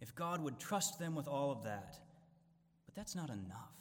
if 0.00 0.14
God 0.14 0.42
would 0.42 0.58
trust 0.58 0.98
them 0.98 1.14
with 1.14 1.28
all 1.28 1.50
of 1.50 1.64
that 1.64 1.98
that's 2.96 3.14
not 3.14 3.28
enough. 3.28 3.76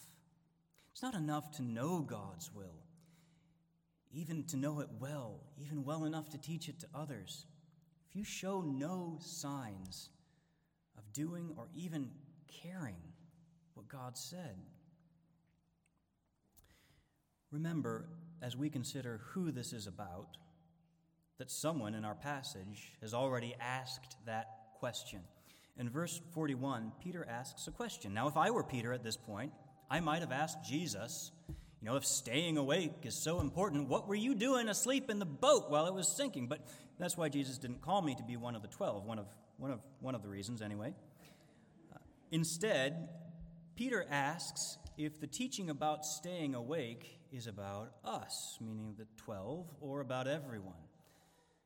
It's 0.91 1.01
not 1.01 1.15
enough 1.15 1.51
to 1.54 1.63
know 1.63 2.01
God's 2.01 2.51
will, 2.54 2.84
even 4.12 4.43
to 4.45 4.58
know 4.58 4.82
it 4.82 4.89
well, 4.99 5.39
even 5.58 5.84
well 5.84 6.06
enough 6.06 6.30
to 6.32 6.38
teach 6.38 6.69
it 6.69 6.80
to 6.82 6.88
others. 6.93 7.45
If 8.10 8.15
you 8.15 8.23
show 8.23 8.62
no 8.62 9.17
signs 9.21 10.10
of 10.97 11.12
doing 11.13 11.54
or 11.58 11.67
even 11.73 12.12
caring 12.62 12.95
what 13.73 13.88
God 13.88 14.17
said, 14.17 14.58
remember, 17.51 18.08
as 18.41 18.56
we 18.56 18.69
consider 18.69 19.21
who 19.32 19.51
this 19.51 19.73
is 19.73 19.88
about, 19.88 20.38
that 21.38 21.51
someone 21.51 21.93
in 21.93 22.06
our 22.06 22.15
passage 22.15 22.93
has 23.01 23.13
already 23.13 23.56
asked 23.60 24.15
that 24.25 24.47
question. 24.80 25.19
In 25.77 25.89
verse 25.89 26.21
41, 26.33 26.93
Peter 27.03 27.25
asks 27.29 27.67
a 27.67 27.71
question. 27.71 28.13
Now, 28.13 28.27
if 28.27 28.38
I 28.38 28.49
were 28.51 28.63
Peter 28.63 28.93
at 28.93 29.03
this 29.03 29.17
point, 29.17 29.51
I 29.89 29.99
might 29.99 30.21
have 30.21 30.31
asked 30.31 30.63
Jesus, 30.63 31.31
you 31.49 31.89
know, 31.89 31.97
if 31.97 32.05
staying 32.05 32.57
awake 32.57 32.93
is 33.03 33.15
so 33.15 33.41
important, 33.41 33.89
what 33.89 34.07
were 34.07 34.15
you 34.15 34.35
doing 34.35 34.69
asleep 34.69 35.09
in 35.09 35.19
the 35.19 35.25
boat 35.25 35.69
while 35.69 35.85
it 35.85 35.93
was 35.93 36.07
sinking? 36.07 36.47
But 36.47 36.65
that's 36.97 37.17
why 37.17 37.27
Jesus 37.27 37.57
didn't 37.57 37.81
call 37.81 38.01
me 38.01 38.15
to 38.15 38.23
be 38.23 38.38
one 38.38 38.55
of 38.55 38.61
the 38.61 38.69
twelve, 38.69 39.05
one 39.05 39.19
of, 39.19 39.27
one 39.57 39.71
of, 39.71 39.81
one 39.99 40.15
of 40.15 40.21
the 40.21 40.29
reasons, 40.29 40.61
anyway. 40.61 40.93
Uh, 41.93 41.97
instead, 42.31 43.09
Peter 43.75 44.05
asks 44.09 44.77
if 44.97 45.19
the 45.19 45.27
teaching 45.27 45.69
about 45.69 46.05
staying 46.05 46.55
awake 46.55 47.19
is 47.33 47.47
about 47.47 47.91
us, 48.05 48.57
meaning 48.61 48.95
the 48.97 49.07
twelve, 49.17 49.67
or 49.81 49.99
about 49.99 50.27
everyone. 50.27 50.73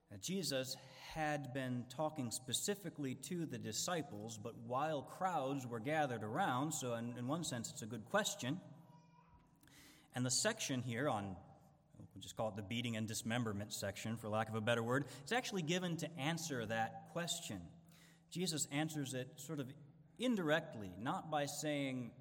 Now, 0.10 0.18
Jesus 0.20 0.76
had 1.16 1.54
been 1.54 1.86
talking 1.96 2.32
specifically 2.32 3.16
to 3.16 3.46
the 3.46 3.58
disciples, 3.58 4.40
but 4.42 4.54
while 4.68 5.02
crowds 5.02 5.66
were 5.66 5.80
gathered 5.80 6.24
around, 6.24 6.72
so 6.72 6.94
in, 6.94 7.16
in 7.18 7.28
one 7.28 7.44
sense 7.44 7.72
it's 7.72 7.82
a 7.82 7.88
good 7.88 8.06
question. 8.06 8.60
And 10.16 10.26
the 10.26 10.32
section 10.32 10.82
here 10.82 11.10
on, 11.10 11.36
we'll 11.98 12.22
just 12.22 12.36
call 12.38 12.50
it 12.50 12.56
the 12.56 12.62
beating 12.62 12.96
and 12.96 13.08
dismemberment 13.08 13.74
section, 13.74 14.18
for 14.18 14.30
lack 14.30 14.50
of 14.50 14.56
a 14.56 14.62
better 14.62 14.84
word, 14.84 15.06
is 15.26 15.32
actually 15.32 15.64
given 15.64 15.98
to 15.98 16.20
answer 16.20 16.66
that 16.66 17.10
question. 17.12 17.60
Jesus 18.32 18.68
answers 18.72 19.14
it 19.14 19.28
sort 19.38 19.60
of 19.60 19.68
indirectly, 20.20 20.92
not 21.00 21.32
by 21.32 21.46
saying 21.46 22.12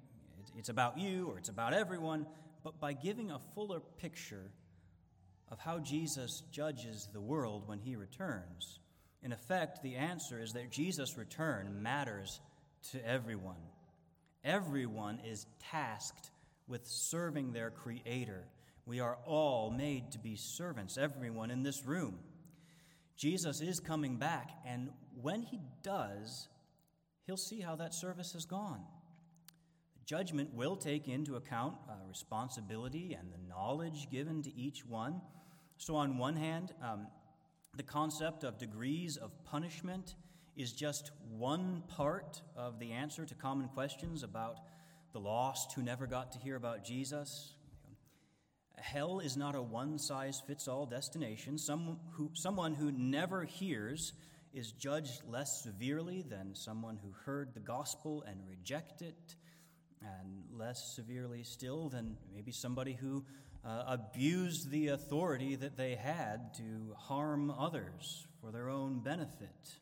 it's 0.57 0.69
about 0.69 0.97
you 0.97 1.27
or 1.27 1.37
it's 1.37 1.49
about 1.49 1.73
everyone, 1.73 2.25
but 2.63 2.79
by 2.79 2.93
giving 2.93 3.29
a 3.31 3.39
fuller 3.53 3.81
picture 3.97 4.51
of 5.51 5.59
how 5.59 5.79
Jesus 5.79 6.43
judges 6.51 7.07
the 7.13 7.21
world 7.21 7.67
when 7.67 7.79
he 7.79 7.95
returns. 7.95 8.78
In 9.21 9.31
effect, 9.33 9.83
the 9.83 9.95
answer 9.95 10.41
is 10.41 10.53
that 10.53 10.71
Jesus' 10.71 11.17
return 11.17 11.81
matters 11.81 12.39
to 12.91 13.05
everyone. 13.05 13.61
Everyone 14.43 15.19
is 15.25 15.45
tasked 15.71 16.31
with 16.67 16.87
serving 16.87 17.51
their 17.51 17.69
Creator. 17.69 18.45
We 18.85 19.01
are 19.01 19.17
all 19.25 19.71
made 19.71 20.11
to 20.11 20.19
be 20.19 20.35
servants, 20.35 20.97
everyone 20.97 21.51
in 21.51 21.63
this 21.63 21.85
room. 21.85 22.19
Jesus 23.17 23.59
is 23.59 23.81
coming 23.81 24.15
back, 24.15 24.49
and 24.65 24.89
when 25.21 25.41
he 25.41 25.59
does, 25.83 26.47
he'll 27.25 27.35
see 27.35 27.59
how 27.59 27.75
that 27.75 27.93
service 27.93 28.31
has 28.31 28.45
gone. 28.45 28.81
Judgment 30.05 30.53
will 30.53 30.77
take 30.77 31.07
into 31.07 31.35
account 31.35 31.75
uh, 31.87 31.93
responsibility 32.07 33.15
and 33.19 33.31
the 33.31 33.53
knowledge 33.53 34.09
given 34.09 34.41
to 34.41 34.55
each 34.55 34.85
one. 34.85 35.21
So, 35.77 35.95
on 35.95 36.17
one 36.17 36.35
hand, 36.35 36.73
um, 36.81 37.07
the 37.75 37.83
concept 37.83 38.43
of 38.43 38.57
degrees 38.57 39.17
of 39.17 39.31
punishment 39.45 40.15
is 40.57 40.73
just 40.73 41.11
one 41.29 41.83
part 41.87 42.41
of 42.55 42.79
the 42.79 42.91
answer 42.91 43.25
to 43.25 43.35
common 43.35 43.67
questions 43.69 44.23
about 44.23 44.59
the 45.13 45.19
lost 45.19 45.73
who 45.73 45.81
never 45.81 46.05
got 46.05 46.33
to 46.33 46.39
hear 46.39 46.55
about 46.55 46.83
Jesus. 46.83 47.53
Hell 48.77 49.19
is 49.19 49.37
not 49.37 49.55
a 49.55 49.61
one 49.61 49.97
size 49.97 50.41
fits 50.45 50.67
all 50.67 50.85
destination. 50.85 51.57
Some 51.57 51.99
who, 52.11 52.31
someone 52.33 52.73
who 52.73 52.91
never 52.91 53.43
hears 53.43 54.13
is 54.53 54.71
judged 54.71 55.21
less 55.27 55.63
severely 55.63 56.21
than 56.21 56.55
someone 56.55 56.97
who 57.01 57.13
heard 57.25 57.53
the 57.53 57.59
gospel 57.59 58.23
and 58.27 58.39
rejected 58.47 59.07
it 59.09 59.35
and 60.01 60.43
less 60.57 60.95
severely 60.95 61.43
still 61.43 61.89
than 61.89 62.17
maybe 62.33 62.51
somebody 62.51 62.93
who 62.93 63.23
uh, 63.65 63.83
abused 63.87 64.69
the 64.69 64.89
authority 64.89 65.55
that 65.55 65.77
they 65.77 65.95
had 65.95 66.53
to 66.55 66.95
harm 66.97 67.51
others 67.51 68.27
for 68.41 68.51
their 68.51 68.69
own 68.69 68.99
benefit. 68.99 69.79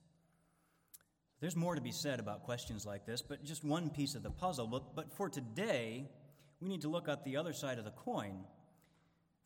There's 1.40 1.56
more 1.56 1.76
to 1.76 1.82
be 1.82 1.92
said 1.92 2.20
about 2.20 2.44
questions 2.44 2.86
like 2.86 3.06
this, 3.06 3.22
but 3.22 3.44
just 3.44 3.64
one 3.64 3.92
piece 3.92 4.16
of 4.16 4.24
the 4.24 4.32
puzzle. 4.32 4.66
But, 4.68 4.96
but 4.96 5.14
for 5.14 5.30
today, 5.30 6.10
we 6.60 6.68
need 6.68 6.82
to 6.82 6.90
look 6.90 7.08
at 7.08 7.24
the 7.24 7.38
other 7.38 7.54
side 7.54 7.78
of 7.78 7.86
the 7.86 7.92
coin. 7.92 8.40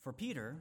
For 0.03 0.13
Peter, 0.13 0.55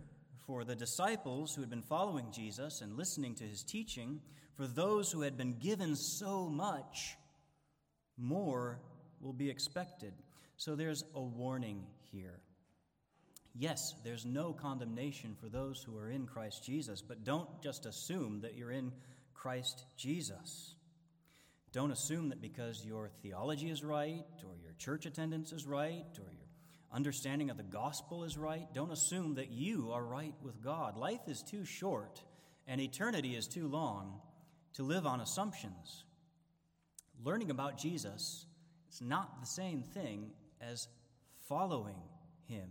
for 0.47 0.65
the 0.65 0.75
disciples 0.75 1.55
who 1.55 1.61
had 1.61 1.71
been 1.71 1.83
following 1.83 2.33
Jesus 2.33 2.81
and 2.81 2.97
listening 2.97 3.37
to 3.37 3.45
his 3.45 3.63
teaching, 3.63 4.21
for 4.57 4.67
those 4.67 5.13
who 5.13 5.23
had 5.23 5.39
been 5.39 5.59
given 5.59 5.95
so 5.95 6.49
much, 6.49 7.17
more 8.19 8.81
will 9.21 9.33
be 9.33 9.49
expected. 9.49 10.13
So 10.57 10.75
there's 10.75 11.05
a 11.15 11.23
warning 11.23 11.85
here. 12.11 12.41
Yes, 13.55 13.95
there's 14.05 14.25
no 14.25 14.53
condemnation 14.53 15.37
for 15.41 15.49
those 15.49 15.83
who 15.83 15.97
are 15.99 16.09
in 16.09 16.27
Christ 16.27 16.65
Jesus, 16.65 17.03
but 17.03 17.25
don't 17.25 17.49
just 17.63 17.85
assume 17.85 18.41
that 18.43 18.57
you're 18.57 18.71
in 18.71 18.93
Christ 19.35 19.85
Jesus. 19.97 20.75
Don't 21.73 21.91
assume 21.91 22.31
that 22.31 22.41
because 22.41 22.85
your 22.85 23.11
theology 23.23 23.71
is 23.71 23.85
right, 23.85 24.25
or 24.45 24.57
your 24.63 24.73
church 24.79 25.07
attendance 25.07 25.53
is 25.53 25.67
right, 25.67 26.07
or 26.19 26.33
your 26.33 26.49
understanding 26.93 27.51
of 27.51 27.57
the 27.57 27.63
gospel 27.63 28.25
is 28.25 28.37
right, 28.37 28.67
don't 28.75 28.93
assume 28.93 29.35
that 29.35 29.51
you 29.51 29.91
are 29.93 30.05
right 30.05 30.35
with 30.43 30.63
God. 30.63 30.97
Life 30.97 31.29
is 31.29 31.43
too 31.43 31.65
short, 31.65 32.23
and 32.67 32.81
eternity 32.81 33.37
is 33.37 33.47
too 33.47 33.69
long 33.69 34.21
to 34.75 34.83
live 34.83 35.07
on 35.07 35.21
assumptions. 35.21 36.05
Learning 37.23 37.51
about 37.51 37.79
Jesus 37.79 38.47
is 38.93 39.01
not 39.01 39.41
the 39.41 39.47
same 39.47 39.83
thing 39.83 40.31
as 40.61 40.89
following 41.49 41.99
him. 42.47 42.69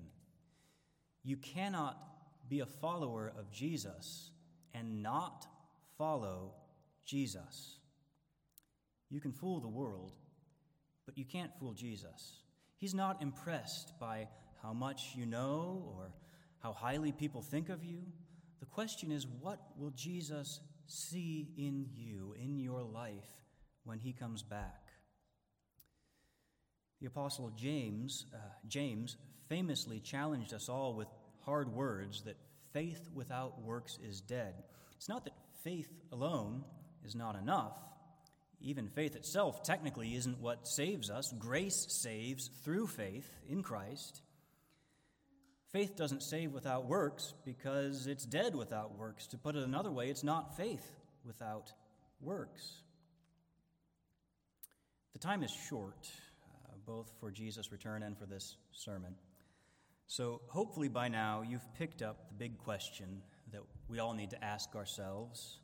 You 1.29 1.37
cannot 1.37 1.95
be 2.49 2.61
a 2.61 2.65
follower 2.65 3.31
of 3.37 3.51
Jesus 3.51 4.31
and 4.73 5.03
not 5.03 5.45
follow 5.95 6.53
Jesus. 7.05 7.77
You 9.11 9.21
can 9.21 9.31
fool 9.31 9.59
the 9.59 9.67
world, 9.67 10.15
but 11.05 11.19
you 11.19 11.25
can't 11.25 11.51
fool 11.59 11.73
Jesus. 11.73 12.41
He's 12.77 12.95
not 12.95 13.21
impressed 13.21 13.93
by 13.99 14.27
how 14.63 14.73
much 14.73 15.11
you 15.15 15.27
know 15.27 15.93
or 15.95 16.13
how 16.63 16.73
highly 16.73 17.11
people 17.11 17.43
think 17.43 17.69
of 17.69 17.83
you. 17.83 17.99
The 18.59 18.65
question 18.65 19.11
is, 19.11 19.27
what 19.27 19.59
will 19.77 19.91
Jesus 19.91 20.61
see 20.87 21.49
in 21.59 21.85
you, 21.93 22.33
in 22.41 22.57
your 22.57 22.81
life, 22.81 23.29
when 23.83 23.99
he 23.99 24.13
comes 24.13 24.41
back? 24.41 24.81
The 26.99 27.05
Apostle 27.05 27.51
James, 27.55 28.25
uh, 28.33 28.39
James 28.67 29.15
famously 29.47 29.99
challenged 29.99 30.55
us 30.55 30.69
all 30.69 30.95
with 30.95 31.07
hard 31.49 31.73
words 31.73 32.21
that 32.25 32.37
faith 32.73 33.09
without 33.11 33.59
works 33.63 33.97
is 34.07 34.21
dead. 34.21 34.53
It's 34.95 35.09
not 35.09 35.23
that 35.23 35.33
faith 35.63 35.89
alone 36.11 36.63
is 37.03 37.15
not 37.15 37.35
enough. 37.35 37.73
Even 38.61 38.87
faith 38.87 39.15
itself 39.15 39.63
technically 39.63 40.13
isn't 40.13 40.39
what 40.39 40.67
saves 40.67 41.09
us. 41.09 41.33
Grace 41.39 41.87
saves 41.89 42.51
through 42.63 42.85
faith 42.85 43.27
in 43.49 43.63
Christ. 43.63 44.21
Faith 45.71 45.95
doesn't 45.95 46.21
save 46.21 46.51
without 46.51 46.85
works 46.85 47.33
because 47.45 48.05
it's 48.05 48.25
dead 48.25 48.53
without 48.53 48.95
works. 48.95 49.25
To 49.27 49.37
put 49.39 49.55
it 49.55 49.63
another 49.63 49.91
way, 49.91 50.09
it's 50.09 50.23
not 50.23 50.55
faith 50.55 50.85
without 51.25 51.73
works. 52.21 52.83
The 55.13 55.19
time 55.19 55.41
is 55.41 55.51
short 55.67 56.07
uh, 56.67 56.73
both 56.85 57.11
for 57.19 57.31
Jesus' 57.31 57.71
return 57.71 58.03
and 58.03 58.15
for 58.15 58.27
this 58.27 58.55
sermon. 58.71 59.15
So, 60.09 60.41
hopefully, 60.47 60.87
by 60.87 61.07
now, 61.07 61.43
you've 61.47 61.71
picked 61.75 62.01
up 62.01 62.29
the 62.29 62.33
big 62.33 62.57
question 62.57 63.21
that 63.51 63.61
we 63.87 63.99
all 63.99 64.15
need 64.15 64.31
to 64.31 64.43
ask 64.43 64.75
ourselves 64.75 65.59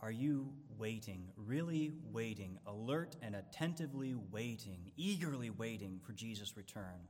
Are 0.00 0.10
you 0.10 0.52
waiting, 0.76 1.30
really 1.38 1.94
waiting, 2.12 2.58
alert 2.66 3.16
and 3.22 3.34
attentively 3.34 4.14
waiting, 4.30 4.92
eagerly 4.98 5.48
waiting 5.48 6.00
for 6.04 6.12
Jesus' 6.12 6.54
return? 6.54 7.08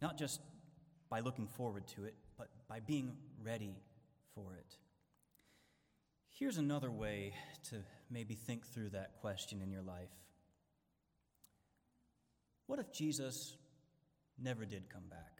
Not 0.00 0.16
just 0.16 0.40
by 1.10 1.20
looking 1.20 1.46
forward 1.46 1.86
to 1.88 2.04
it, 2.04 2.14
but 2.38 2.48
by 2.70 2.80
being 2.80 3.12
ready 3.44 3.76
for 4.34 4.54
it. 4.54 4.78
Here's 6.30 6.56
another 6.56 6.90
way 6.90 7.34
to 7.68 7.76
maybe 8.10 8.34
think 8.34 8.66
through 8.66 8.88
that 8.90 9.16
question 9.20 9.60
in 9.60 9.70
your 9.70 9.82
life. 9.82 10.08
What 12.66 12.78
if 12.78 12.90
Jesus 12.94 13.58
never 14.38 14.64
did 14.64 14.88
come 14.88 15.04
back? 15.10 15.31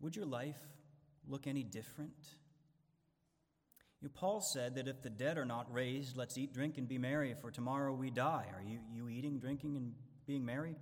Would 0.00 0.16
your 0.16 0.26
life 0.26 0.60
look 1.26 1.46
any 1.46 1.62
different? 1.62 2.14
You, 4.00 4.08
Paul 4.08 4.40
said 4.40 4.76
that 4.76 4.86
if 4.86 5.02
the 5.02 5.10
dead 5.10 5.38
are 5.38 5.44
not 5.44 5.72
raised, 5.72 6.16
let's 6.16 6.38
eat, 6.38 6.52
drink, 6.52 6.78
and 6.78 6.88
be 6.88 6.98
merry, 6.98 7.34
for 7.40 7.50
tomorrow 7.50 7.92
we 7.92 8.10
die. 8.10 8.46
Are 8.54 8.62
you, 8.62 8.78
you 8.92 9.08
eating, 9.08 9.40
drinking, 9.40 9.76
and 9.76 9.92
being 10.26 10.44
merry? 10.44 10.76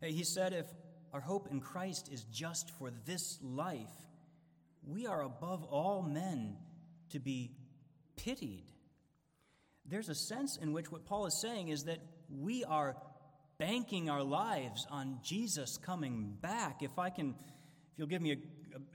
He 0.00 0.24
said 0.24 0.52
if 0.52 0.66
our 1.12 1.20
hope 1.20 1.48
in 1.50 1.60
Christ 1.60 2.08
is 2.10 2.24
just 2.32 2.70
for 2.78 2.90
this 3.04 3.38
life, 3.42 3.92
we 4.86 5.06
are 5.06 5.22
above 5.22 5.64
all 5.64 6.02
men 6.02 6.56
to 7.10 7.20
be 7.20 7.52
pitied. 8.16 8.64
There's 9.84 10.08
a 10.08 10.14
sense 10.14 10.56
in 10.60 10.72
which 10.72 10.90
what 10.90 11.04
Paul 11.04 11.26
is 11.26 11.40
saying 11.42 11.68
is 11.68 11.84
that 11.84 11.98
we 12.30 12.64
are 12.64 12.96
banking 13.58 14.08
our 14.08 14.22
lives 14.22 14.86
on 14.90 15.18
Jesus 15.22 15.76
coming 15.76 16.36
back. 16.40 16.82
If 16.82 16.98
I 16.98 17.10
can, 17.10 17.34
if 17.92 17.98
you'll 17.98 18.08
give 18.08 18.22
me 18.22 18.32
a, 18.32 18.36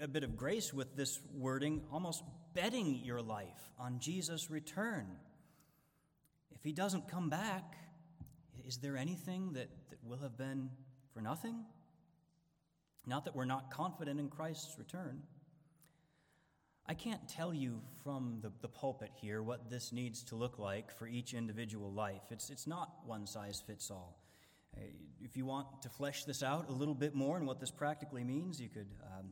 a, 0.01 0.07
bit 0.07 0.23
of 0.23 0.37
grace 0.37 0.73
with 0.73 0.95
this 0.95 1.19
wording, 1.33 1.83
almost 1.91 2.23
betting 2.53 3.01
your 3.03 3.21
life 3.21 3.71
on 3.79 3.99
Jesus' 3.99 4.49
return. 4.49 5.07
If 6.51 6.63
he 6.63 6.71
doesn't 6.71 7.09
come 7.09 7.29
back, 7.29 7.75
is 8.65 8.77
there 8.77 8.97
anything 8.97 9.53
that, 9.53 9.69
that 9.89 10.03
will 10.03 10.17
have 10.17 10.37
been 10.37 10.69
for 11.13 11.21
nothing? 11.21 11.65
Not 13.05 13.25
that 13.25 13.35
we're 13.35 13.45
not 13.45 13.71
confident 13.71 14.19
in 14.19 14.29
Christ's 14.29 14.77
return. 14.77 15.21
I 16.85 16.93
can't 16.93 17.27
tell 17.27 17.53
you 17.53 17.81
from 18.03 18.39
the, 18.41 18.51
the 18.61 18.67
pulpit 18.67 19.11
here 19.15 19.43
what 19.43 19.69
this 19.69 19.91
needs 19.91 20.23
to 20.25 20.35
look 20.35 20.57
like 20.57 20.97
for 20.97 21.07
each 21.07 21.33
individual 21.33 21.91
life. 21.91 22.23
It's, 22.31 22.49
it's 22.49 22.67
not 22.67 22.89
one 23.05 23.27
size 23.27 23.61
fits 23.65 23.91
all. 23.91 24.17
Uh, 24.75 24.81
if 25.21 25.35
you 25.35 25.45
want 25.45 25.81
to 25.81 25.89
flesh 25.89 26.23
this 26.23 26.43
out 26.43 26.69
a 26.69 26.71
little 26.71 26.95
bit 26.95 27.13
more 27.13 27.37
and 27.37 27.45
what 27.45 27.59
this 27.59 27.71
practically 27.71 28.23
means, 28.23 28.59
you 28.59 28.69
could. 28.69 28.87
Um, 29.03 29.31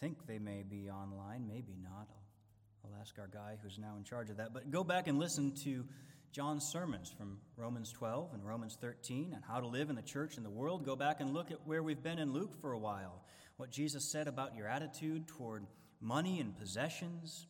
think 0.00 0.26
they 0.26 0.38
may 0.38 0.62
be 0.62 0.90
online, 0.90 1.46
maybe 1.46 1.76
not. 1.82 2.08
I'll, 2.10 2.90
I'll 2.90 3.00
ask 3.00 3.18
our 3.18 3.28
guy 3.28 3.56
who's 3.62 3.78
now 3.78 3.94
in 3.96 4.04
charge 4.04 4.30
of 4.30 4.38
that. 4.38 4.52
But 4.52 4.70
go 4.70 4.84
back 4.84 5.08
and 5.08 5.18
listen 5.18 5.52
to 5.64 5.84
John's 6.32 6.68
sermons 6.70 7.12
from 7.16 7.38
Romans 7.56 7.92
12 7.92 8.34
and 8.34 8.46
Romans 8.46 8.76
13 8.80 9.32
and 9.34 9.42
how 9.42 9.60
to 9.60 9.66
live 9.66 9.88
in 9.88 9.96
the 9.96 10.02
church 10.02 10.36
and 10.36 10.44
the 10.44 10.50
world. 10.50 10.84
Go 10.84 10.96
back 10.96 11.20
and 11.20 11.32
look 11.32 11.50
at 11.50 11.66
where 11.66 11.82
we've 11.82 12.02
been 12.02 12.18
in 12.18 12.32
Luke 12.32 12.60
for 12.60 12.72
a 12.72 12.78
while. 12.78 13.24
What 13.56 13.70
Jesus 13.70 14.12
said 14.12 14.28
about 14.28 14.54
your 14.54 14.68
attitude 14.68 15.28
toward 15.28 15.66
money 16.00 16.40
and 16.40 16.56
possessions. 16.56 17.46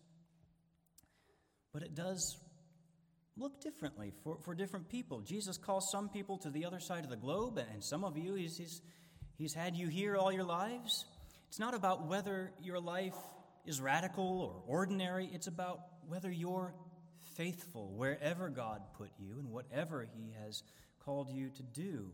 But 1.72 1.82
it 1.82 1.94
does 1.94 2.38
look 3.36 3.60
differently 3.60 4.12
for, 4.22 4.38
for 4.44 4.54
different 4.54 4.88
people. 4.88 5.20
Jesus 5.20 5.58
calls 5.58 5.88
some 5.90 6.08
people 6.08 6.38
to 6.38 6.50
the 6.50 6.64
other 6.64 6.80
side 6.80 7.04
of 7.04 7.10
the 7.10 7.16
globe, 7.16 7.58
and 7.58 7.84
some 7.84 8.04
of 8.04 8.16
you, 8.16 8.34
he's, 8.34 8.56
he's, 8.56 8.80
he's 9.36 9.52
had 9.52 9.76
you 9.76 9.88
here 9.88 10.16
all 10.16 10.32
your 10.32 10.44
lives. 10.44 11.04
It's 11.48 11.58
not 11.58 11.74
about 11.74 12.06
whether 12.06 12.52
your 12.60 12.80
life 12.80 13.16
is 13.64 13.80
radical 13.80 14.40
or 14.40 14.62
ordinary, 14.66 15.28
it's 15.32 15.46
about 15.46 15.80
whether 16.08 16.30
you're 16.30 16.74
faithful 17.34 17.92
wherever 17.96 18.48
God 18.48 18.80
put 18.96 19.10
you 19.18 19.38
and 19.38 19.50
whatever 19.50 20.06
He 20.16 20.34
has 20.44 20.62
called 21.00 21.30
you 21.30 21.50
to 21.50 21.62
do. 21.62 22.10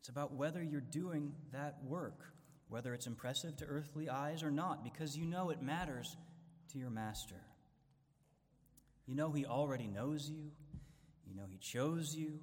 It's 0.00 0.08
about 0.08 0.34
whether 0.34 0.62
you're 0.62 0.80
doing 0.80 1.34
that 1.52 1.78
work 1.84 2.32
whether 2.68 2.92
it's 2.94 3.06
impressive 3.06 3.56
to 3.56 3.64
earthly 3.64 4.08
eyes 4.08 4.42
or 4.42 4.50
not, 4.50 4.84
because 4.84 5.16
you 5.16 5.24
know 5.24 5.50
it 5.50 5.62
matters 5.62 6.16
to 6.72 6.78
your 6.78 6.90
master. 6.90 7.40
You 9.06 9.14
know 9.14 9.32
he 9.32 9.46
already 9.46 9.86
knows 9.86 10.28
you, 10.28 10.50
you 11.26 11.34
know 11.34 11.46
he 11.48 11.56
chose 11.58 12.14
you, 12.14 12.38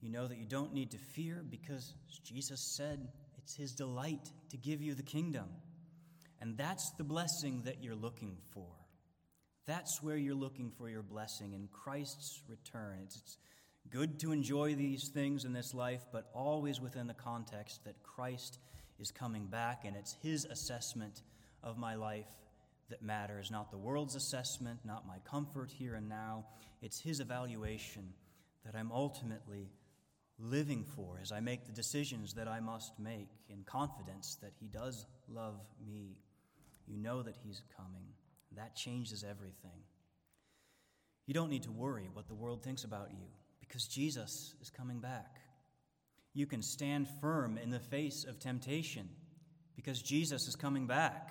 you 0.00 0.10
know 0.10 0.26
that 0.26 0.38
you 0.38 0.46
don't 0.46 0.72
need 0.72 0.92
to 0.92 0.98
fear 0.98 1.44
because 1.48 1.92
Jesus 2.24 2.60
said 2.60 3.08
it's 3.44 3.54
his 3.54 3.72
delight 3.72 4.30
to 4.48 4.56
give 4.56 4.80
you 4.80 4.94
the 4.94 5.02
kingdom. 5.02 5.44
And 6.40 6.56
that's 6.56 6.90
the 6.96 7.04
blessing 7.04 7.62
that 7.66 7.82
you're 7.82 7.94
looking 7.94 8.38
for. 8.54 8.66
That's 9.66 10.02
where 10.02 10.16
you're 10.16 10.34
looking 10.34 10.70
for 10.70 10.88
your 10.88 11.02
blessing 11.02 11.52
in 11.52 11.68
Christ's 11.68 12.42
return. 12.48 13.00
It's, 13.04 13.16
it's 13.16 13.38
good 13.90 14.18
to 14.20 14.32
enjoy 14.32 14.74
these 14.74 15.10
things 15.12 15.44
in 15.44 15.52
this 15.52 15.74
life, 15.74 16.02
but 16.10 16.30
always 16.34 16.80
within 16.80 17.06
the 17.06 17.14
context 17.14 17.84
that 17.84 18.02
Christ 18.02 18.58
is 18.98 19.10
coming 19.10 19.46
back, 19.46 19.84
and 19.84 19.94
it's 19.94 20.14
His 20.22 20.46
assessment 20.46 21.22
of 21.62 21.76
my 21.76 21.94
life 21.96 22.28
that 22.88 23.02
matters, 23.02 23.50
not 23.50 23.70
the 23.70 23.78
world's 23.78 24.14
assessment, 24.14 24.80
not 24.84 25.06
my 25.06 25.18
comfort 25.28 25.70
here 25.70 25.94
and 25.94 26.08
now. 26.08 26.46
It's 26.80 27.00
His 27.00 27.20
evaluation 27.20 28.12
that 28.64 28.74
I'm 28.74 28.90
ultimately 28.90 29.68
living 30.38 30.84
for 30.84 31.18
as 31.22 31.32
I 31.32 31.40
make 31.40 31.66
the 31.66 31.72
decisions 31.72 32.34
that 32.34 32.48
I 32.48 32.60
must 32.60 32.98
make 32.98 33.28
in 33.48 33.62
confidence 33.64 34.36
that 34.42 34.52
He 34.58 34.66
does 34.66 35.06
love 35.28 35.60
me. 35.86 36.16
You 36.86 36.96
know 36.96 37.22
that 37.22 37.36
He's 37.44 37.62
coming. 37.76 38.06
That 38.56 38.74
changes 38.74 39.24
everything. 39.28 39.82
You 41.26 41.34
don't 41.34 41.50
need 41.50 41.62
to 41.64 41.72
worry 41.72 42.08
what 42.12 42.28
the 42.28 42.34
world 42.34 42.62
thinks 42.62 42.84
about 42.84 43.10
you 43.12 43.26
because 43.60 43.86
Jesus 43.86 44.54
is 44.60 44.70
coming 44.70 45.00
back. 45.00 45.40
You 46.34 46.46
can 46.46 46.62
stand 46.62 47.08
firm 47.20 47.58
in 47.58 47.70
the 47.70 47.78
face 47.78 48.24
of 48.24 48.38
temptation 48.38 49.08
because 49.76 50.02
Jesus 50.02 50.48
is 50.48 50.56
coming 50.56 50.86
back. 50.86 51.30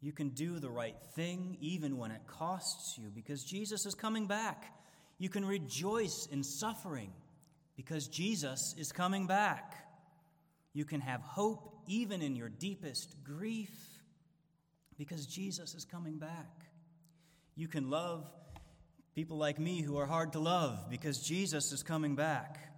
You 0.00 0.12
can 0.12 0.30
do 0.30 0.58
the 0.58 0.70
right 0.70 0.96
thing 1.14 1.56
even 1.60 1.96
when 1.98 2.10
it 2.10 2.26
costs 2.26 2.98
you 2.98 3.10
because 3.14 3.44
Jesus 3.44 3.86
is 3.86 3.94
coming 3.94 4.26
back. 4.26 4.72
You 5.18 5.28
can 5.28 5.44
rejoice 5.44 6.26
in 6.30 6.42
suffering 6.42 7.12
because 7.76 8.08
Jesus 8.08 8.74
is 8.78 8.92
coming 8.92 9.26
back. 9.26 9.74
You 10.72 10.84
can 10.84 11.00
have 11.00 11.20
hope 11.20 11.82
even 11.86 12.22
in 12.22 12.34
your 12.34 12.48
deepest 12.48 13.22
grief 13.22 13.70
because 14.98 15.26
Jesus 15.26 15.74
is 15.74 15.84
coming 15.84 16.18
back. 16.18 16.66
You 17.54 17.68
can 17.68 17.90
love 17.90 18.30
people 19.14 19.38
like 19.38 19.58
me 19.58 19.82
who 19.82 19.96
are 19.98 20.06
hard 20.06 20.32
to 20.32 20.38
love 20.38 20.90
because 20.90 21.20
Jesus 21.20 21.72
is 21.72 21.82
coming 21.82 22.16
back 22.16 22.72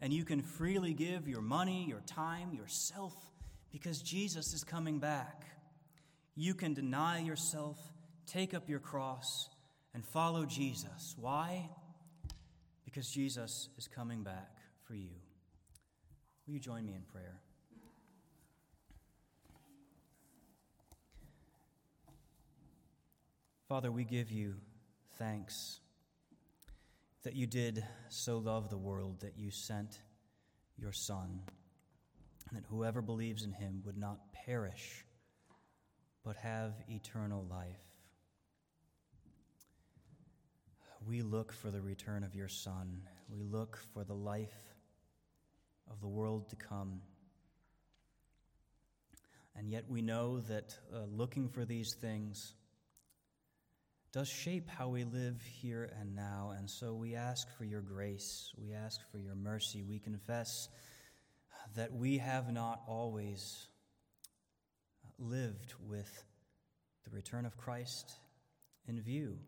and 0.00 0.12
you 0.12 0.24
can 0.24 0.42
freely 0.42 0.94
give 0.94 1.28
your 1.28 1.42
money, 1.42 1.86
your 1.88 2.00
time, 2.00 2.52
yourself, 2.52 3.14
because 3.72 4.00
Jesus 4.00 4.52
is 4.52 4.64
coming 4.64 4.98
back. 4.98 5.44
You 6.34 6.54
can 6.54 6.74
deny 6.74 7.20
yourself, 7.20 7.78
take 8.26 8.54
up 8.54 8.68
your 8.68 8.78
cross, 8.78 9.48
and 9.94 10.04
follow 10.04 10.44
Jesus. 10.44 11.14
Why? 11.18 11.70
Because 12.96 13.10
Jesus 13.10 13.68
is 13.76 13.86
coming 13.86 14.22
back 14.22 14.56
for 14.86 14.94
you. 14.94 15.10
Will 16.46 16.54
you 16.54 16.60
join 16.60 16.86
me 16.86 16.94
in 16.94 17.02
prayer? 17.02 17.42
Father, 23.68 23.92
we 23.92 24.02
give 24.02 24.30
you 24.30 24.54
thanks 25.18 25.80
that 27.22 27.34
you 27.34 27.46
did 27.46 27.84
so 28.08 28.38
love 28.38 28.70
the 28.70 28.78
world 28.78 29.20
that 29.20 29.34
you 29.36 29.50
sent 29.50 30.00
your 30.78 30.92
Son, 30.92 31.42
and 32.48 32.56
that 32.56 32.64
whoever 32.70 33.02
believes 33.02 33.44
in 33.44 33.52
him 33.52 33.82
would 33.84 33.98
not 33.98 34.32
perish, 34.32 35.04
but 36.24 36.36
have 36.36 36.72
eternal 36.88 37.44
life. 37.50 37.95
We 41.06 41.22
look 41.22 41.52
for 41.52 41.70
the 41.70 41.80
return 41.80 42.24
of 42.24 42.34
your 42.34 42.48
Son. 42.48 43.02
We 43.28 43.44
look 43.44 43.78
for 43.94 44.02
the 44.02 44.14
life 44.14 44.74
of 45.88 46.00
the 46.00 46.08
world 46.08 46.48
to 46.48 46.56
come. 46.56 47.00
And 49.54 49.70
yet 49.70 49.84
we 49.88 50.02
know 50.02 50.40
that 50.40 50.76
uh, 50.92 51.02
looking 51.08 51.48
for 51.48 51.64
these 51.64 51.94
things 51.94 52.54
does 54.12 54.28
shape 54.28 54.68
how 54.68 54.88
we 54.88 55.04
live 55.04 55.40
here 55.60 55.92
and 56.00 56.16
now. 56.16 56.54
And 56.58 56.68
so 56.68 56.92
we 56.92 57.14
ask 57.14 57.46
for 57.56 57.64
your 57.64 57.82
grace, 57.82 58.52
we 58.56 58.72
ask 58.72 59.00
for 59.12 59.18
your 59.18 59.36
mercy. 59.36 59.84
We 59.84 60.00
confess 60.00 60.68
that 61.76 61.92
we 61.92 62.18
have 62.18 62.52
not 62.52 62.80
always 62.88 63.68
lived 65.20 65.74
with 65.88 66.24
the 67.04 67.10
return 67.10 67.46
of 67.46 67.56
Christ 67.56 68.12
in 68.88 69.00
view. 69.00 69.38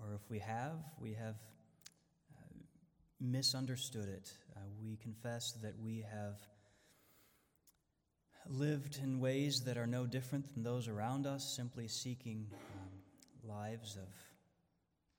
Or 0.00 0.14
if 0.14 0.30
we 0.30 0.38
have, 0.38 0.78
we 1.00 1.14
have 1.14 1.36
uh, 2.36 2.54
misunderstood 3.20 4.08
it. 4.08 4.32
Uh, 4.56 4.60
we 4.80 4.96
confess 4.96 5.52
that 5.62 5.74
we 5.78 6.04
have 6.10 6.36
lived 8.48 8.98
in 9.02 9.20
ways 9.20 9.62
that 9.66 9.76
are 9.76 9.86
no 9.86 10.06
different 10.06 10.54
than 10.54 10.62
those 10.62 10.88
around 10.88 11.26
us, 11.26 11.44
simply 11.44 11.88
seeking 11.88 12.46
lives 13.44 13.96
of 13.96 14.08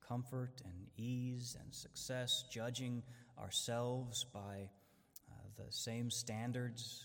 comfort 0.07 0.61
and 0.65 0.87
ease 0.97 1.55
and 1.61 1.73
success, 1.73 2.43
judging 2.51 3.03
ourselves 3.39 4.25
by 4.33 4.69
uh, 5.29 5.33
the 5.57 5.71
same 5.71 6.09
standards 6.09 7.03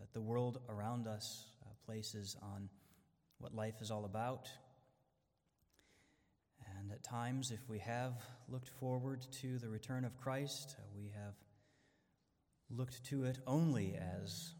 that 0.00 0.12
the 0.12 0.20
world 0.20 0.58
around 0.68 1.06
us 1.06 1.46
uh, 1.62 1.68
places 1.86 2.36
on 2.42 2.68
what 3.38 3.54
life 3.54 3.80
is 3.80 3.90
all 3.90 4.04
about. 4.04 4.48
And 6.84 6.92
at 6.92 7.02
times, 7.02 7.50
if 7.50 7.66
we 7.66 7.78
have 7.78 8.12
looked 8.46 8.68
forward 8.68 9.24
to 9.40 9.58
the 9.58 9.70
return 9.70 10.04
of 10.04 10.18
Christ, 10.18 10.76
uh, 10.78 10.82
we 10.94 11.10
have 11.16 11.32
looked 12.68 13.02
to 13.06 13.24
it 13.24 13.38
only 13.46 13.96
as 13.96 14.52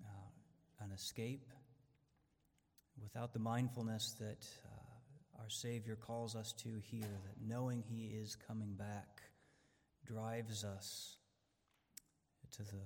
uh, 0.00 0.84
an 0.84 0.92
escape 0.92 1.48
without 3.02 3.32
the 3.32 3.40
mindfulness 3.40 4.14
that 4.20 4.46
uh, 4.64 5.42
our 5.42 5.50
Savior 5.50 5.96
calls 5.96 6.36
us 6.36 6.52
to 6.62 6.80
here 6.80 7.00
that 7.00 7.44
knowing 7.44 7.82
He 7.82 8.04
is 8.04 8.36
coming 8.46 8.74
back 8.74 9.22
drives 10.06 10.62
us 10.62 11.16
to 12.52 12.62
the 12.62 12.84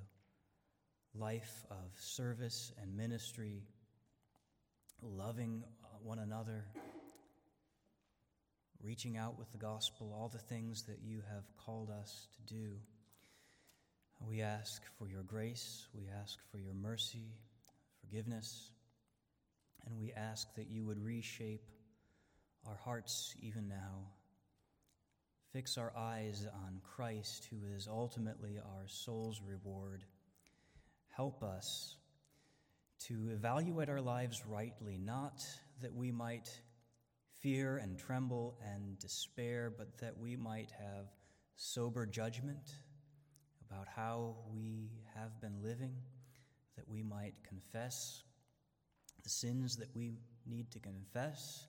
life 1.14 1.66
of 1.70 1.91
service 1.99 2.72
and 2.80 2.97
ministry, 2.97 3.64
loving 5.03 5.62
one 6.03 6.20
another, 6.20 6.64
reaching 8.83 9.16
out 9.16 9.39
with 9.39 9.51
the 9.53 9.59
gospel, 9.59 10.14
all 10.14 10.29
the 10.29 10.39
things 10.39 10.85
that 10.85 10.99
you 11.05 11.22
have 11.31 11.45
called 11.57 11.91
us 11.91 12.29
to 12.37 12.55
do. 12.55 12.70
We 14.20 14.41
ask 14.43 14.83
for 14.99 15.09
your 15.09 15.22
grace, 15.22 15.87
we 15.95 16.09
ask 16.20 16.39
for 16.51 16.59
your 16.59 16.74
mercy, 16.74 17.35
forgiveness, 18.01 18.70
and 19.87 19.99
we 19.99 20.12
ask 20.12 20.53
that 20.57 20.68
you 20.68 20.85
would 20.85 21.03
reshape 21.03 21.64
our 22.66 22.76
hearts 22.85 23.35
even 23.41 23.68
now. 23.68 24.07
Fix 25.53 25.79
our 25.79 25.93
eyes 25.97 26.47
on 26.66 26.81
Christ, 26.83 27.49
who 27.51 27.57
is 27.74 27.89
ultimately 27.89 28.59
our 28.59 28.87
soul's 28.87 29.41
reward. 29.41 30.05
Help 31.09 31.43
us 31.43 31.97
to 33.07 33.31
evaluate 33.33 33.89
our 33.89 34.01
lives 34.01 34.43
rightly, 34.47 34.99
not 34.99 35.43
that 35.81 35.95
we 35.95 36.11
might 36.11 36.51
fear 37.41 37.76
and 37.76 37.99
tremble 37.99 38.59
and 38.64 38.99
despair, 38.99 39.72
but 39.76 39.99
that 39.99 40.18
we 40.18 40.36
might 40.36 40.70
have 40.70 41.07
sober 41.57 42.07
judgment 42.07 42.72
about 43.70 43.86
how 43.89 44.36
we 44.53 44.91
have 45.14 45.41
been 45.41 45.62
living, 45.62 45.95
that 46.76 46.89
we 46.89 47.03
might 47.03 47.34
confess 47.47 48.22
the 49.22 49.30
sins 49.30 49.76
that 49.76 49.95
we 49.95 50.12
need 50.47 50.70
to 50.70 50.78
confess, 50.78 51.66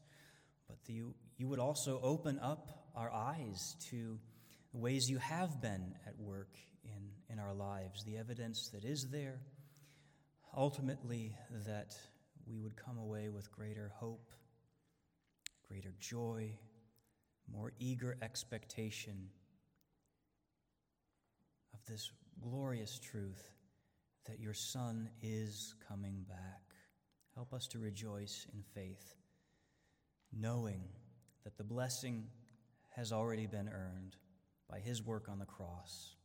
but 0.67 0.77
you, 0.87 1.13
you 1.37 1.47
would 1.47 1.59
also 1.59 1.99
open 2.01 2.39
up 2.39 2.87
our 2.95 3.11
eyes 3.11 3.75
to 3.89 4.19
the 4.71 4.77
ways 4.77 5.09
you 5.09 5.17
have 5.17 5.61
been 5.61 5.95
at 6.07 6.17
work 6.19 6.55
in, 6.83 7.09
in 7.29 7.39
our 7.39 7.53
lives, 7.53 8.03
the 8.03 8.17
evidence 8.17 8.69
that 8.69 8.85
is 8.85 9.09
there. 9.09 9.39
Ultimately, 10.55 11.35
that 11.65 11.95
we 12.47 12.59
would 12.59 12.75
come 12.75 12.97
away 12.97 13.29
with 13.29 13.51
greater 13.51 13.91
hope, 13.95 14.31
greater 15.69 15.93
joy, 15.99 16.51
more 17.51 17.71
eager 17.79 18.17
expectation 18.23 19.29
of 21.73 21.79
this 21.85 22.11
glorious 22.41 22.97
truth 22.99 23.51
that 24.27 24.39
your 24.39 24.53
Son 24.53 25.09
is 25.21 25.75
coming 25.87 26.25
back. 26.27 26.61
Help 27.35 27.53
us 27.53 27.67
to 27.67 27.79
rejoice 27.79 28.47
in 28.53 28.63
faith, 28.73 29.15
knowing 30.33 30.81
that 31.43 31.57
the 31.57 31.63
blessing 31.63 32.25
has 32.95 33.11
already 33.11 33.45
been 33.45 33.69
earned 33.69 34.15
by 34.69 34.79
his 34.79 35.03
work 35.03 35.29
on 35.29 35.37
the 35.37 35.45
cross, 35.45 36.15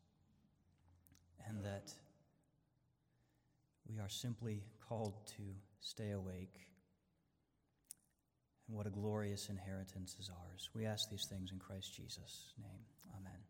and 1.47 1.63
that 1.65 1.93
we 3.87 3.99
are 3.99 4.09
simply 4.09 4.63
called 4.89 5.27
to 5.27 5.43
stay 5.81 6.13
awake. 6.13 6.67
And 8.69 8.77
what 8.77 8.87
a 8.87 8.91
glorious 8.91 9.49
inheritance 9.49 10.17
is 10.19 10.31
ours. 10.31 10.71
We 10.75 10.87
ask 10.87 11.11
these 11.11 11.27
things 11.29 11.51
in 11.53 11.59
Christ 11.59 11.95
Jesus' 11.95 12.55
name. 12.59 12.81
Amen. 13.21 13.44